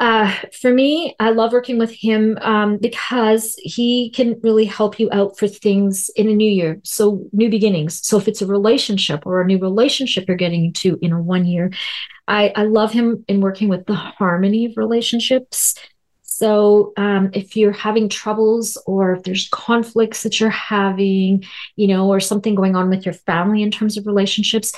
[0.00, 5.08] uh, for me, I love working with him um, because he can really help you
[5.10, 6.80] out for things in a new year.
[6.84, 8.06] So, new beginnings.
[8.06, 11.46] So, if it's a relationship or a new relationship you're getting into in a one
[11.46, 11.72] year,
[12.28, 15.74] I, I love him in working with the harmony of relationships.
[16.22, 22.08] So, um, if you're having troubles or if there's conflicts that you're having, you know,
[22.08, 24.72] or something going on with your family in terms of relationships,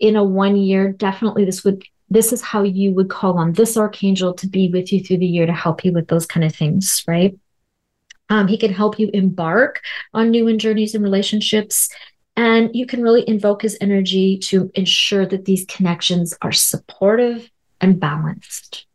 [0.00, 1.84] in a one year, definitely this would
[2.14, 5.26] this is how you would call on this archangel to be with you through the
[5.26, 7.36] year to help you with those kind of things, right?
[8.30, 9.82] Um, he can help you embark
[10.14, 11.90] on new and journeys and relationships.
[12.36, 17.50] And you can really invoke his energy to ensure that these connections are supportive
[17.80, 18.86] and balanced.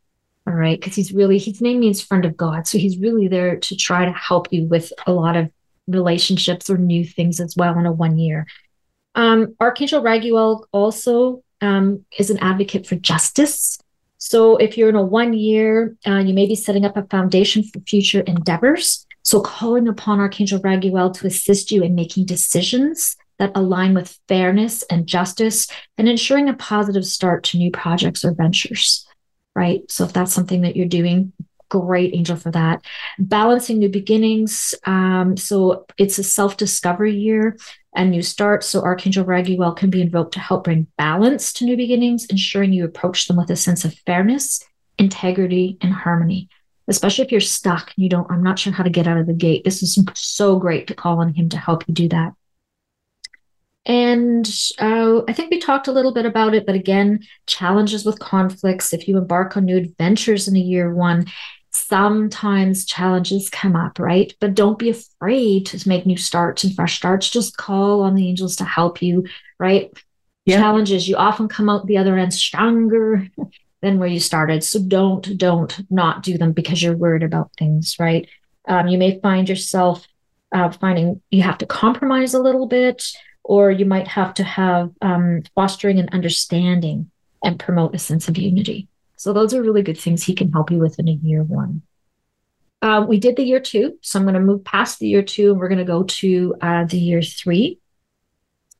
[0.47, 0.79] All right.
[0.79, 2.67] Because he's really, his name means friend of God.
[2.67, 5.51] So he's really there to try to help you with a lot of
[5.87, 8.47] relationships or new things as well in a one year.
[9.15, 13.79] Um, Archangel Raguel also um, is an advocate for justice.
[14.17, 17.63] So if you're in a one year, uh, you may be setting up a foundation
[17.63, 19.05] for future endeavors.
[19.23, 24.83] So calling upon Archangel Raguel to assist you in making decisions that align with fairness
[24.83, 25.67] and justice
[25.97, 29.07] and ensuring a positive start to new projects or ventures,
[29.55, 29.81] right?
[29.89, 31.31] So if that's something that you're doing,
[31.69, 32.83] great angel for that.
[33.17, 34.73] Balancing new beginnings.
[34.85, 37.55] Um, so it's a self discovery year
[37.95, 38.67] and new starts.
[38.67, 42.85] So Archangel Raguel can be invoked to help bring balance to new beginnings, ensuring you
[42.85, 44.63] approach them with a sense of fairness,
[44.97, 46.49] integrity, and harmony.
[46.87, 49.27] Especially if you're stuck and you don't, I'm not sure how to get out of
[49.27, 49.63] the gate.
[49.63, 52.33] This is so great to call on him to help you do that.
[53.85, 54.47] And
[54.79, 58.93] uh, I think we talked a little bit about it, but again, challenges with conflicts.
[58.93, 61.25] If you embark on new adventures in a year one,
[61.89, 64.33] sometimes challenges come up, right?
[64.39, 67.29] But don't be afraid to make new starts and fresh starts.
[67.29, 69.25] Just call on the angels to help you,
[69.59, 69.91] right?
[70.47, 73.27] Challenges, you often come out the other end stronger
[73.81, 74.63] than where you started.
[74.63, 78.27] So don't, don't not do them because you're worried about things, right?
[78.67, 80.07] Um, you may find yourself
[80.51, 83.05] uh, finding you have to compromise a little bit,
[83.43, 87.09] or you might have to have um, fostering an understanding
[87.43, 88.88] and promote a sense of unity.
[89.19, 91.81] So those are really good things he can help you with in a year one.
[92.81, 95.51] Uh, we did the year two, so I'm going to move past the year two
[95.51, 97.79] and we're going to go to uh, the year three.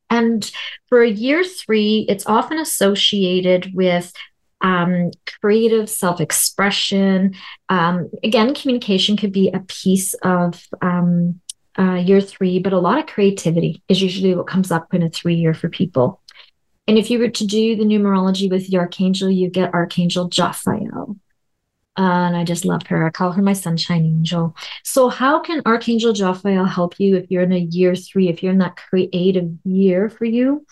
[0.09, 0.49] And
[0.87, 4.13] for a year three, it's often associated with
[4.61, 7.35] um, creative self expression.
[7.67, 11.41] Um, again, communication could be a piece of um,
[11.77, 15.09] uh, year three, but a lot of creativity is usually what comes up in a
[15.09, 16.21] three year for people.
[16.89, 21.19] And if you were to do the numerology with the archangel, you get Archangel Jophiel.
[21.95, 23.05] Uh, and I just love her.
[23.05, 24.55] I call her my sunshine angel.
[24.83, 28.53] So, how can Archangel Jophiel help you if you're in a year three, if you're
[28.53, 30.65] in that creative year for you?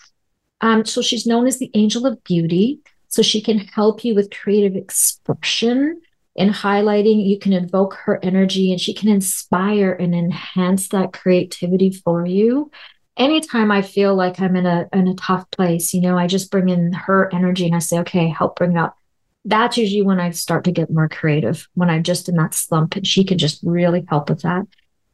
[0.60, 2.80] Um, so, she's known as the angel of beauty.
[3.06, 6.00] So, she can help you with creative expression
[6.36, 7.28] and highlighting.
[7.28, 12.72] You can invoke her energy and she can inspire and enhance that creativity for you
[13.18, 16.50] anytime I feel like I'm in a in a tough place, you know, I just
[16.50, 18.96] bring in her energy and I say, okay, help bring it up.
[19.44, 22.96] That's usually when I start to get more creative, when I'm just in that slump,
[22.96, 24.66] and she can just really help with that.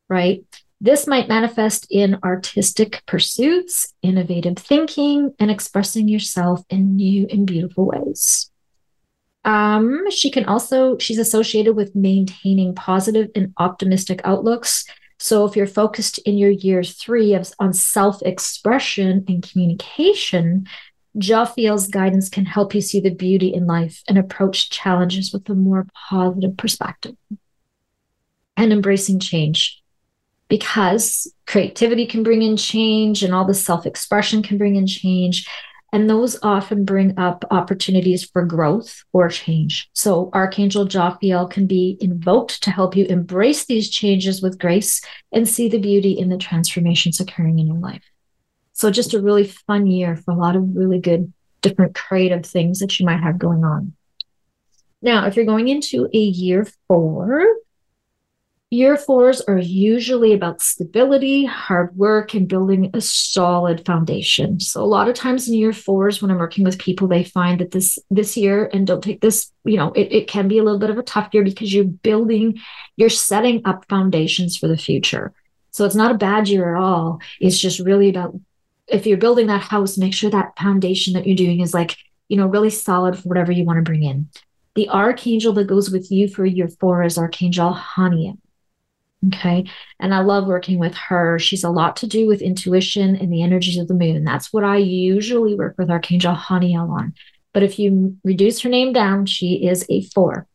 [0.09, 0.45] Right.
[0.81, 7.87] This might manifest in artistic pursuits, innovative thinking, and expressing yourself in new and beautiful
[7.87, 8.51] ways.
[9.45, 14.85] Um, she can also, she's associated with maintaining positive and optimistic outlooks
[15.19, 20.67] so if you're focused in your year three of, on self expression and communication,
[21.17, 25.55] Jophiel's guidance can help you see the beauty in life and approach challenges with a
[25.55, 27.15] more positive perspective
[28.57, 29.81] and embracing change.
[30.49, 35.49] Because creativity can bring in change and all the self expression can bring in change.
[35.95, 39.89] And those often bring up opportunities for growth or change.
[39.93, 45.49] So, Archangel Jophiel can be invoked to help you embrace these changes with grace and
[45.49, 48.03] see the beauty in the transformations occurring in your life.
[48.73, 52.81] So, just a really fun year for a lot of really good, different creative things
[52.81, 53.93] that you might have going on.
[55.01, 57.47] Now, if you're going into a year four,
[58.75, 64.59] Year fours are usually about stability, hard work, and building a solid foundation.
[64.59, 67.61] So a lot of times in year fours, when I'm working with people, they find
[67.61, 70.65] that this this year, and don't take this, you know, it, it can be a
[70.65, 72.59] little bit of a tough year because you're building,
[72.97, 75.33] you're setting up foundations for the future.
[75.71, 77.21] So it's not a bad year at all.
[77.39, 78.35] It's just really about
[78.89, 82.37] if you're building that house, make sure that foundation that you're doing is like, you
[82.37, 84.31] know, really solid for whatever you want to bring in.
[84.75, 88.39] The archangel that goes with you for year four is Archangel Haniel.
[89.29, 89.65] Okay.
[90.01, 91.39] And I love working with her.
[91.39, 94.25] She's a lot to do with intuition and the energies of the moon.
[94.25, 97.15] That's what I usually work with Archangel Haniel on.
[97.53, 100.47] But if you reduce her name down, she is a four.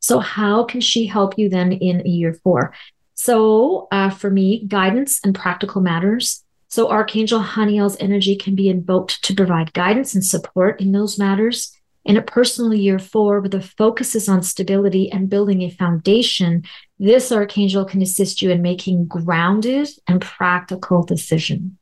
[0.00, 2.72] So, how can she help you then in a year four?
[3.14, 6.44] So, uh, for me, guidance and practical matters.
[6.68, 11.72] So, Archangel Haniel's energy can be invoked to provide guidance and support in those matters.
[12.04, 16.64] In a personal year four, where the focus is on stability and building a foundation,
[16.98, 21.72] this archangel can assist you in making grounded and practical decisions.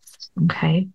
[0.44, 0.88] Okay.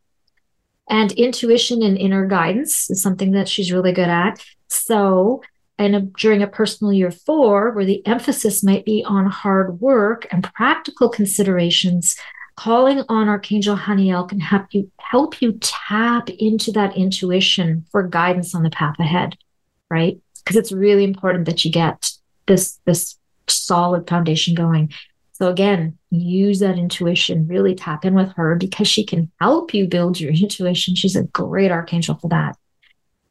[0.90, 4.44] And intuition and inner guidance is something that she's really good at.
[4.68, 5.42] So,
[5.78, 10.44] and during a personal year four, where the emphasis might be on hard work and
[10.44, 12.16] practical considerations,
[12.56, 18.54] calling on Archangel Haniel can help you help you tap into that intuition for guidance
[18.54, 19.38] on the path ahead,
[19.90, 20.20] right?
[20.38, 22.12] Because it's really important that you get
[22.48, 23.18] this this
[23.52, 24.92] solid foundation going.
[25.34, 29.88] So again, use that intuition, really tap in with her because she can help you
[29.88, 30.96] build your intuition.
[30.96, 32.58] She's a great archangel for that.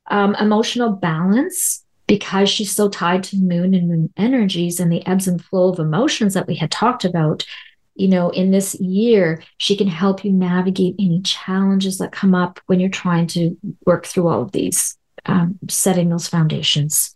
[0.06, 5.28] Um, emotional balance, because she's so tied to moon and moon energies and the ebbs
[5.28, 7.46] and flow of emotions that we had talked about,
[7.94, 12.58] you know, in this year, she can help you navigate any challenges that come up
[12.66, 13.56] when you're trying to
[13.86, 14.96] work through all of these,
[15.26, 17.14] um, setting those foundations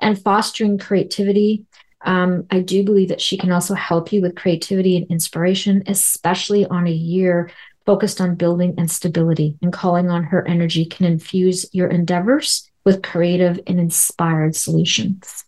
[0.00, 1.64] and fostering creativity.
[2.06, 6.64] Um, I do believe that she can also help you with creativity and inspiration, especially
[6.66, 7.50] on a year
[7.84, 9.56] focused on building and stability.
[9.60, 15.44] And calling on her energy can infuse your endeavors with creative and inspired solutions.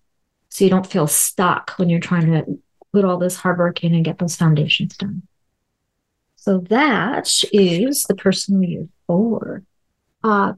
[0.49, 2.59] So you don't feel stuck when you're trying to
[2.93, 5.23] put all this hard work in and get those foundations done.
[6.37, 9.63] So that is the personal year four.
[10.25, 10.55] Uh,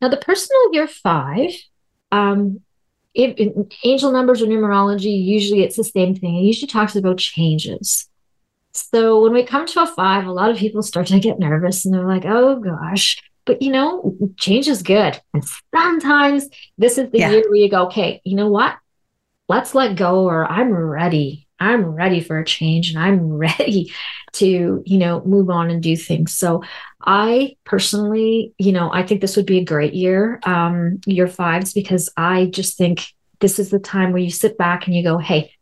[0.00, 1.50] now, the personal year five,
[2.12, 2.60] um,
[3.14, 6.36] if, angel numbers or numerology, usually it's the same thing.
[6.36, 8.08] It usually talks about changes.
[8.72, 11.84] So when we come to a five, a lot of people start to get nervous
[11.84, 13.20] and they're like, oh gosh.
[13.44, 15.20] But you know, change is good.
[15.34, 15.44] And
[15.74, 16.48] sometimes
[16.78, 17.30] this is the yeah.
[17.30, 18.76] year where you go, okay, you know what?
[19.48, 21.48] Let's let go, or I'm ready.
[21.60, 23.92] I'm ready for a change and I'm ready
[24.32, 26.34] to, you know, move on and do things.
[26.34, 26.62] So
[27.04, 31.72] I personally, you know, I think this would be a great year, um, year fives,
[31.72, 33.06] because I just think
[33.40, 35.52] this is the time where you sit back and you go, hey,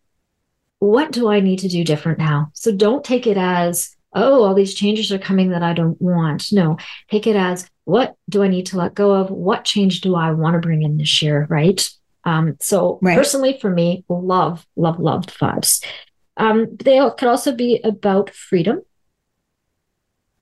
[0.81, 2.51] what do I need to do different now?
[2.55, 6.49] So don't take it as, oh, all these changes are coming that I don't want.
[6.53, 6.77] No,
[7.11, 9.31] take it as, what do I need to let go of?
[9.31, 11.47] What change do I want to bring in this year?
[11.49, 11.89] Right.
[12.29, 13.17] Um, so right.
[13.17, 15.83] personally, for me, love, love, love fives.
[16.37, 18.83] Um, they could also be about freedom,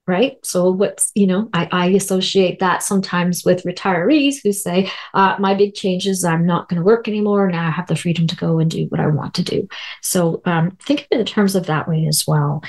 [0.07, 0.37] right?
[0.45, 5.55] So what's you know, I, I associate that sometimes with retirees who say, uh, "My
[5.55, 7.49] big change is I'm not going to work anymore.
[7.51, 9.69] Now I have the freedom to go and do what I want to do."
[10.03, 12.63] So um, think of it in terms of that way as well.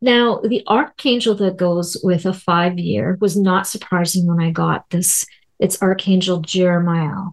[0.00, 4.88] Now, the archangel that goes with a five year was not surprising when I got
[4.90, 5.26] this.
[5.58, 7.30] It's Archangel Jeremiah.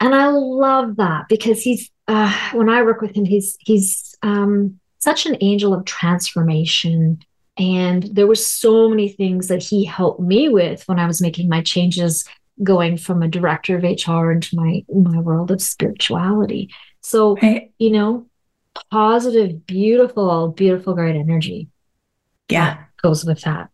[0.00, 4.78] And I love that because he's uh, when I work with him, he's he's um,
[4.98, 7.20] such an angel of transformation.
[7.58, 11.48] And there were so many things that he helped me with when I was making
[11.48, 12.24] my changes,
[12.62, 16.70] going from a director of HR into my my world of spirituality.
[17.00, 17.72] So right.
[17.78, 18.26] you know,
[18.90, 21.68] positive, beautiful, beautiful, great energy.
[22.48, 23.70] Yeah, goes with that.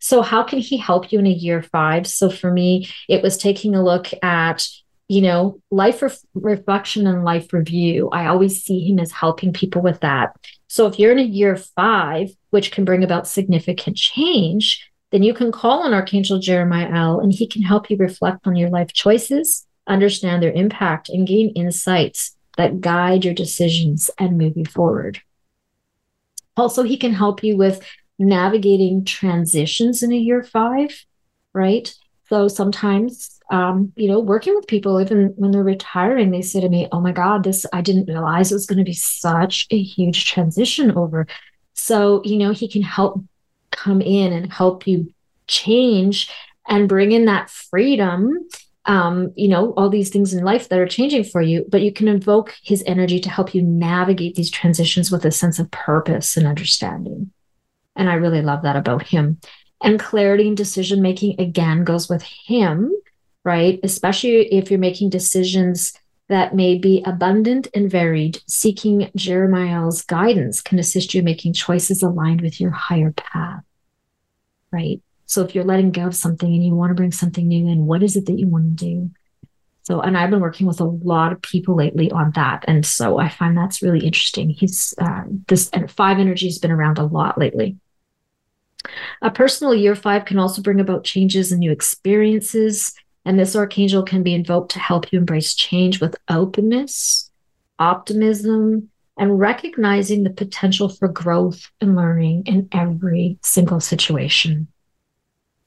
[0.00, 2.06] So, how can he help you in a year five?
[2.06, 4.66] So, for me, it was taking a look at
[5.08, 9.82] you know, life ref- reflection and life review, I always see him as helping people
[9.82, 10.34] with that.
[10.68, 15.34] So if you're in a year five, which can bring about significant change, then you
[15.34, 19.66] can call on Archangel Jeremiel and he can help you reflect on your life choices,
[19.86, 25.20] understand their impact, and gain insights that guide your decisions and move you forward.
[26.56, 27.84] Also, he can help you with
[28.18, 31.04] navigating transitions in a year five,
[31.52, 31.94] right?
[32.28, 36.68] So sometimes um, you know, working with people, even when they're retiring, they say to
[36.68, 39.80] me, Oh my God, this, I didn't realize it was going to be such a
[39.80, 41.26] huge transition over.
[41.74, 43.22] So, you know, he can help
[43.70, 45.12] come in and help you
[45.46, 46.30] change
[46.66, 48.48] and bring in that freedom.
[48.86, 51.92] Um, you know, all these things in life that are changing for you, but you
[51.92, 56.36] can invoke his energy to help you navigate these transitions with a sense of purpose
[56.36, 57.30] and understanding.
[57.96, 59.38] And I really love that about him.
[59.82, 62.92] And clarity and decision making again goes with him
[63.44, 63.78] right?
[63.82, 65.92] Especially if you're making decisions
[66.28, 72.40] that may be abundant and varied, seeking Jeremiah's guidance can assist you making choices aligned
[72.40, 73.62] with your higher path,
[74.72, 75.00] right?
[75.26, 77.86] So if you're letting go of something and you want to bring something new in,
[77.86, 79.10] what is it that you want to do?
[79.82, 82.64] So, and I've been working with a lot of people lately on that.
[82.66, 84.48] And so I find that's really interesting.
[84.48, 87.76] He's uh, this and five energy has been around a lot lately.
[89.20, 92.94] A personal year five can also bring about changes and new experiences
[93.24, 97.30] and this archangel can be invoked to help you embrace change with openness,
[97.78, 104.68] optimism, and recognizing the potential for growth and learning in every single situation.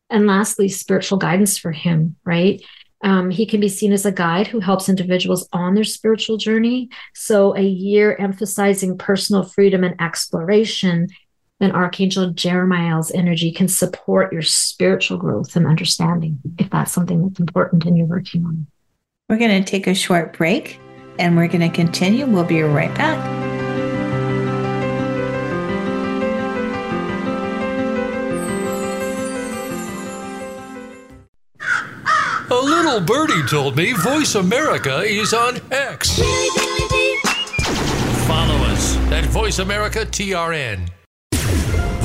[0.10, 2.62] And lastly, spiritual guidance for him, right?
[3.03, 6.89] Um, he can be seen as a guide who helps individuals on their spiritual journey.
[7.14, 11.08] So, a year emphasizing personal freedom and exploration
[11.60, 17.39] then Archangel Jeremiah's energy can support your spiritual growth and understanding if that's something that's
[17.39, 18.68] important and you're working on.
[19.28, 20.80] We're going to take a short break
[21.18, 22.28] and we're going to continue.
[22.28, 23.18] We'll be right back.
[32.49, 36.20] A little birdie told me Voice America is on X.
[38.28, 40.88] Follow us at Voice America TRN.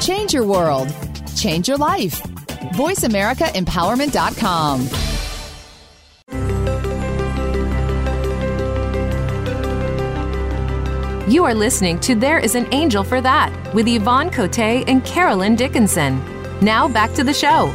[0.00, 0.92] Change your world.
[1.36, 2.20] Change your life.
[2.74, 4.88] VoiceAmericaEmpowerment.com.
[11.28, 15.56] You are listening to There is an Angel for That with Yvonne Cote and Carolyn
[15.56, 16.22] Dickinson.
[16.60, 17.66] Now back to the show.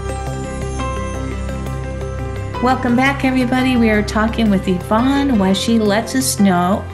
[2.64, 3.76] Welcome back, everybody.
[3.76, 6.86] We are talking with Yvonne while she lets us know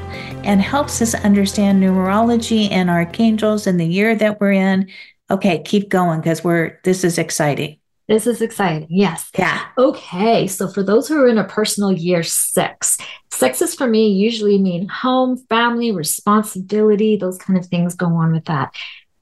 [0.44, 4.90] and helps us understand numerology and archangels and the year that we're in.
[5.30, 7.80] Okay, keep going because we're this is exciting.
[8.08, 8.88] This is exciting.
[8.90, 9.30] Yes.
[9.38, 9.66] Yeah.
[9.78, 10.48] Okay.
[10.48, 12.98] So for those who are in a personal year six,
[13.32, 18.46] sixes for me usually mean home, family, responsibility, those kind of things go on with
[18.46, 18.74] that.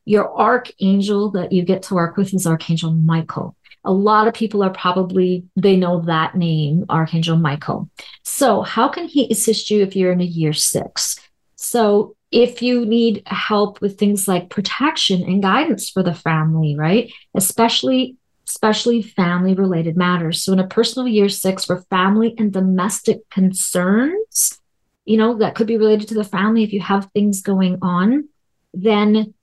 [0.05, 3.55] Your archangel that you get to work with is Archangel Michael.
[3.83, 7.89] A lot of people are probably, they know that name, Archangel Michael.
[8.23, 11.19] So, how can he assist you if you're in a year six?
[11.55, 17.11] So, if you need help with things like protection and guidance for the family, right?
[17.33, 18.17] Especially
[18.47, 20.43] especially family related matters.
[20.43, 24.61] So in a personal year 6 for family and domestic concerns,
[25.05, 28.29] you know, that could be related to the family if you have things going on,
[28.73, 29.33] then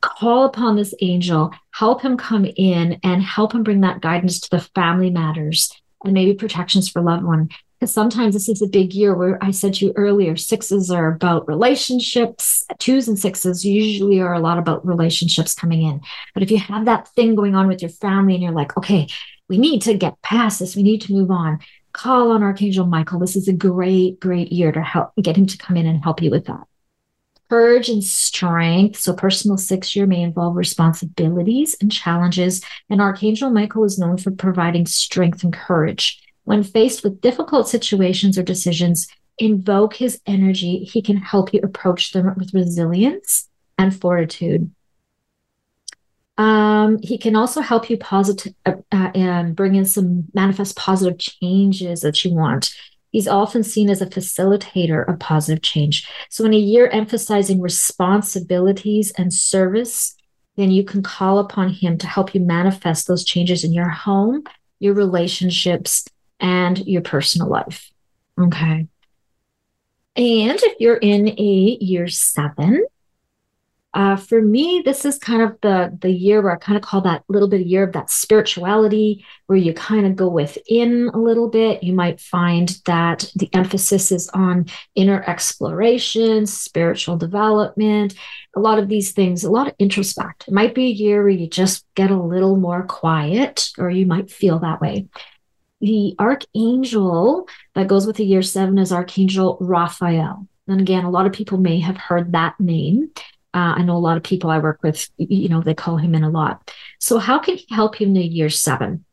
[0.00, 4.50] call upon this angel, help him come in and help him bring that guidance to
[4.50, 5.70] the family matters
[6.04, 7.50] and maybe protections for loved one
[7.80, 11.14] because sometimes this is a big year where I said to you earlier, sixes are
[11.14, 16.02] about relationships, twos and sixes usually are a lot about relationships coming in.
[16.34, 19.08] But if you have that thing going on with your family and you're like, okay,
[19.48, 21.60] we need to get past this, we need to move on,
[21.94, 23.18] call on Archangel Michael.
[23.18, 26.20] This is a great, great year to help get him to come in and help
[26.20, 26.64] you with that.
[27.48, 29.00] Courage and strength.
[29.00, 32.62] So, personal six year may involve responsibilities and challenges.
[32.88, 36.22] And Archangel Michael is known for providing strength and courage.
[36.44, 39.06] When faced with difficult situations or decisions,
[39.40, 40.84] invoke his energy.
[40.84, 44.70] He can help you approach them with resilience and fortitude.
[46.36, 51.18] Um, he can also help you positive uh, uh, and bring in some manifest positive
[51.18, 52.74] changes that you want.
[53.10, 56.08] He's often seen as a facilitator of positive change.
[56.30, 60.14] So, in a year emphasizing responsibilities and service,
[60.56, 64.44] then you can call upon him to help you manifest those changes in your home,
[64.78, 66.06] your relationships,
[66.40, 67.90] and your personal life.
[68.38, 68.88] Okay.
[70.16, 72.84] And if you're in a year seven,
[73.92, 77.00] uh, for me, this is kind of the the year where I kind of call
[77.02, 81.18] that little bit of year of that spirituality, where you kind of go within a
[81.18, 81.82] little bit.
[81.82, 88.14] You might find that the emphasis is on inner exploration, spiritual development,
[88.54, 90.46] a lot of these things, a lot of introspect.
[90.46, 94.06] It might be a year where you just get a little more quiet, or you
[94.06, 95.08] might feel that way
[95.80, 100.46] the archangel that goes with the year seven is Archangel Raphael.
[100.68, 103.10] And again, a lot of people may have heard that name.
[103.52, 106.14] Uh, I know a lot of people I work with, you know, they call him
[106.14, 106.70] in a lot.
[107.00, 109.04] So, how can he help you in the year seven?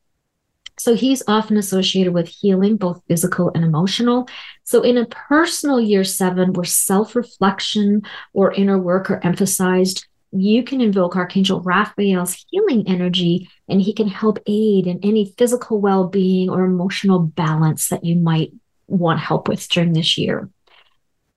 [0.77, 4.29] So, he's often associated with healing, both physical and emotional.
[4.63, 8.03] So, in a personal year seven, where self reflection
[8.33, 10.05] or inner work are emphasized,
[10.41, 15.79] you can invoke Archangel Raphael's healing energy, and he can help aid in any physical
[15.79, 18.51] well being or emotional balance that you might
[18.87, 20.49] want help with during this year.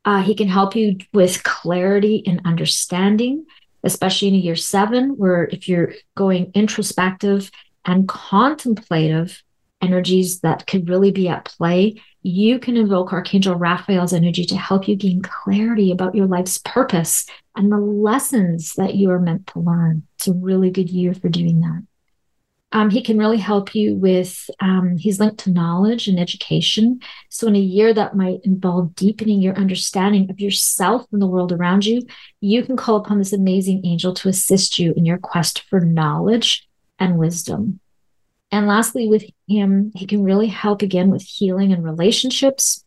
[0.05, 3.45] Uh, he can help you with clarity and understanding,
[3.85, 7.51] especially in year seven, where if you're going introspective
[7.85, 9.43] and contemplative
[9.83, 14.87] energies that could really be at play, you can invoke Archangel Raphael's energy to help
[14.87, 19.61] you gain clarity about your life's purpose and the lessons that you are meant to
[19.61, 20.07] learn.
[20.17, 21.83] It's a really good year for doing that.
[22.73, 27.01] Um, he can really help you with, um, he's linked to knowledge and education.
[27.29, 31.51] So, in a year that might involve deepening your understanding of yourself and the world
[31.51, 32.03] around you,
[32.41, 36.69] you can call upon this amazing angel to assist you in your quest for knowledge
[37.01, 37.80] and wisdom.
[38.53, 42.85] And lastly, with him, he can really help again with healing and relationships.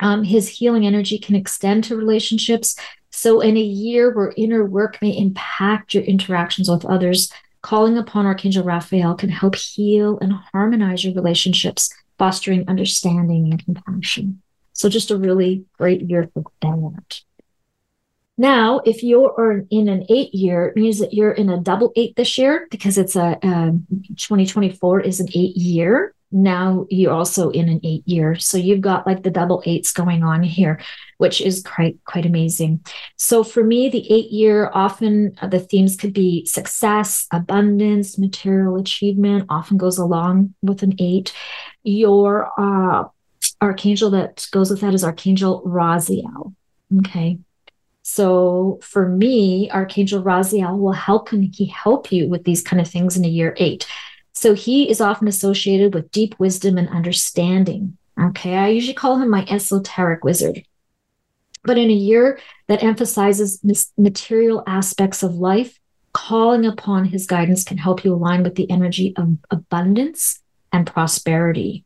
[0.00, 2.76] Um, his healing energy can extend to relationships.
[3.10, 7.32] So, in a year where inner work may impact your interactions with others,
[7.62, 14.42] calling upon Archangel Raphael can help heal and harmonize your relationships, fostering understanding and compassion.
[14.72, 17.20] So, just a really great year for that.
[18.40, 22.16] Now, if you're in an eight year, it means that you're in a double eight
[22.16, 23.72] this year because it's a, a
[24.16, 26.14] 2024 is an eight year.
[26.32, 28.36] Now you're also in an eight year.
[28.36, 30.80] So you've got like the double eights going on here,
[31.18, 32.82] which is quite, quite amazing.
[33.16, 39.44] So for me, the eight year, often the themes could be success, abundance, material achievement,
[39.50, 41.34] often goes along with an eight.
[41.82, 43.04] Your uh,
[43.60, 46.54] archangel that goes with that is Archangel Raziel.
[47.00, 47.38] Okay.
[48.12, 52.88] So for me, Archangel Raziel will help can he help you with these kind of
[52.88, 53.86] things in a year eight.
[54.32, 57.96] So he is often associated with deep wisdom and understanding.
[58.20, 60.64] Okay, I usually call him my esoteric wizard.
[61.62, 63.60] But in a year that emphasizes
[63.96, 65.78] material aspects of life,
[66.12, 70.40] calling upon his guidance can help you align with the energy of abundance
[70.72, 71.84] and prosperity.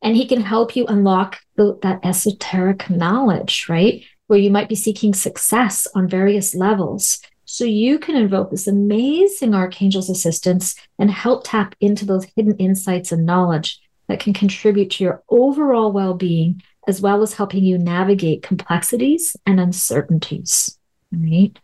[0.00, 4.04] And he can help you unlock the, that esoteric knowledge, right?
[4.26, 7.20] Where you might be seeking success on various levels.
[7.44, 13.12] So you can invoke this amazing archangel's assistance and help tap into those hidden insights
[13.12, 17.78] and knowledge that can contribute to your overall well being, as well as helping you
[17.78, 20.78] navigate complexities and uncertainties.
[21.12, 21.58] Right.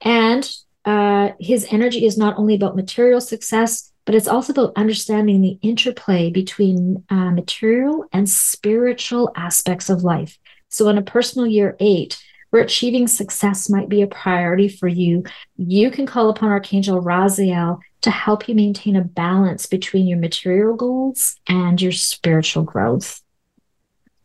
[0.00, 0.50] And
[0.84, 5.58] uh, his energy is not only about material success, but it's also about understanding the
[5.62, 10.38] interplay between uh, material and spiritual aspects of life.
[10.72, 12.18] So, in a personal year eight,
[12.48, 15.24] where achieving success might be a priority for you,
[15.56, 20.74] you can call upon Archangel Raziel to help you maintain a balance between your material
[20.74, 23.20] goals and your spiritual growth.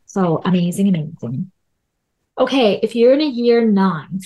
[0.06, 1.52] So, amazing, amazing.
[2.38, 4.20] Okay, if you're in a year nine,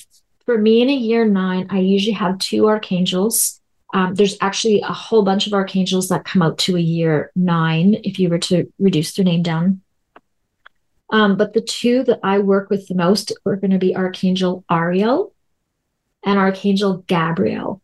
[0.47, 3.61] for me in a year nine, I usually have two archangels.
[3.95, 7.97] Um, there's actually a whole bunch of archangels that come out to a year nine
[8.05, 9.82] if you were to reduce their name down
[11.13, 14.65] um, but the two that I work with the most are going to be Archangel
[14.71, 15.35] Ariel
[16.25, 17.83] and Archangel Gabriel.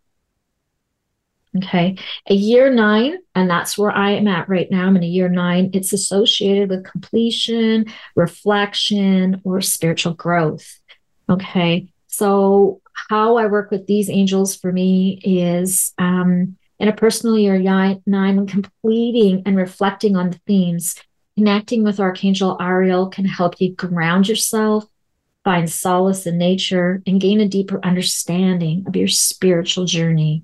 [1.57, 1.97] Okay.
[2.29, 4.87] A year nine, and that's where I am at right now.
[4.87, 5.70] I'm in a year nine.
[5.72, 10.79] It's associated with completion, reflection, or spiritual growth.
[11.29, 11.89] Okay.
[12.07, 17.59] So, how I work with these angels for me is um, in a personal year
[17.59, 20.97] nine, nine, completing and reflecting on the themes
[21.39, 24.84] Connecting with Archangel Ariel can help you ground yourself,
[25.45, 30.43] find solace in nature, and gain a deeper understanding of your spiritual journey.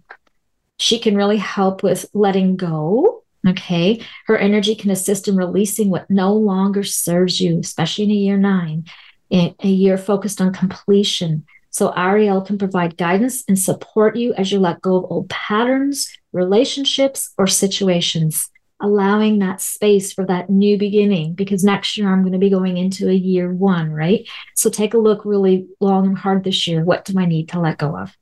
[0.79, 3.25] She can really help with letting go.
[3.45, 4.03] Okay.
[4.29, 8.37] Her energy can assist in releasing what no longer serves you, especially in a year
[8.37, 8.85] nine,
[9.33, 11.45] a year focused on completion.
[11.71, 16.09] So Ariel can provide guidance and support you as you let go of old patterns,
[16.33, 18.49] relationships, or situations
[18.81, 22.77] allowing that space for that new beginning because next year I'm going to be going
[22.77, 24.29] into a year one, right?
[24.55, 26.85] So take a look really long and hard this year.
[26.85, 28.17] What do I need to let go of?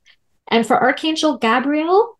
[0.47, 2.19] And for Archangel Gabriel,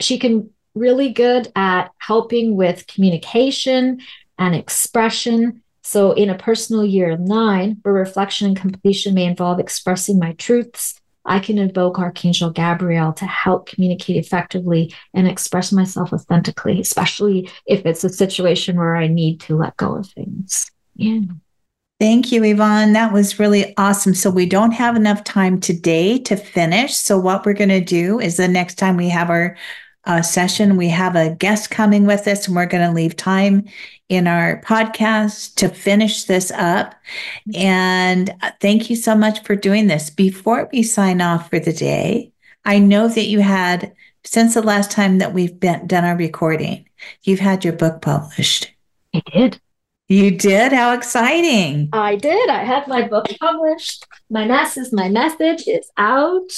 [0.00, 4.00] she can really good at helping with communication
[4.38, 5.62] and expression.
[5.82, 11.00] So in a personal year nine, where reflection and completion may involve expressing my truths,
[11.26, 17.84] I can invoke Archangel Gabriel to help communicate effectively and express myself authentically, especially if
[17.84, 20.70] it's a situation where I need to let go of things.
[20.94, 21.20] Yeah.
[21.98, 22.92] Thank you, Yvonne.
[22.92, 24.14] That was really awesome.
[24.14, 26.94] So, we don't have enough time today to finish.
[26.94, 29.56] So, what we're going to do is the next time we have our
[30.04, 33.64] uh, session, we have a guest coming with us, and we're going to leave time
[34.08, 36.94] in our podcast to finish this up.
[37.54, 40.10] And uh, thank you so much for doing this.
[40.10, 42.32] Before we sign off for the day,
[42.64, 43.94] I know that you had,
[44.24, 46.88] since the last time that we've been, done our recording,
[47.22, 48.72] you've had your book published.
[49.14, 49.60] I did.
[50.08, 50.72] You did?
[50.72, 51.88] How exciting.
[51.92, 52.48] I did.
[52.48, 54.06] I had my book published.
[54.30, 56.52] My message, my message is out.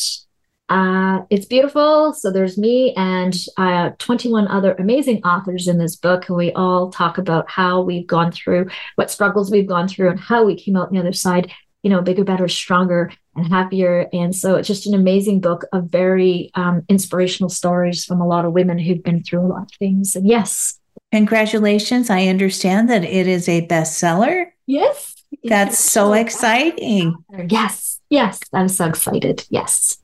[0.69, 2.13] Uh, it's beautiful.
[2.13, 6.91] So there's me and uh, 21 other amazing authors in this book, and we all
[6.91, 10.77] talk about how we've gone through, what struggles we've gone through, and how we came
[10.77, 11.51] out on the other side,
[11.83, 14.09] you know, bigger, better, stronger, and happier.
[14.13, 18.45] And so it's just an amazing book of very um, inspirational stories from a lot
[18.45, 20.15] of women who've been through a lot of things.
[20.17, 20.79] And yes.
[21.13, 22.11] Congratulations.
[22.11, 24.51] I understand that it is a bestseller.
[24.67, 25.15] Yes.
[25.45, 27.17] That's so exciting.
[27.49, 28.01] Yes.
[28.11, 28.41] Yes.
[28.53, 29.47] I'm so excited.
[29.49, 29.99] Yes.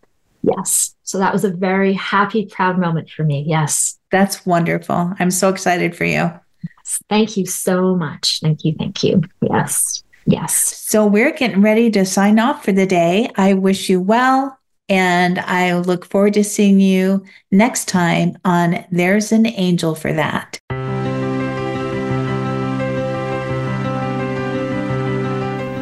[0.44, 0.94] Yes.
[1.02, 3.44] So that was a very happy, proud moment for me.
[3.46, 3.98] Yes.
[4.10, 5.12] That's wonderful.
[5.18, 6.30] I'm so excited for you.
[7.08, 8.40] Thank you so much.
[8.40, 8.74] Thank you.
[8.78, 9.22] Thank you.
[9.40, 10.02] Yes.
[10.26, 10.54] Yes.
[10.54, 13.30] So we're getting ready to sign off for the day.
[13.36, 14.58] I wish you well.
[14.88, 20.60] And I look forward to seeing you next time on There's an Angel for That.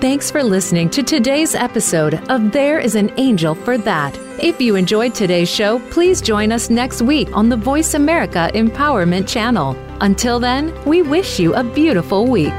[0.03, 4.19] Thanks for listening to today's episode of There is an Angel for That.
[4.43, 9.29] If you enjoyed today's show, please join us next week on the Voice America Empowerment
[9.29, 9.77] Channel.
[10.01, 12.53] Until then, we wish you a beautiful week.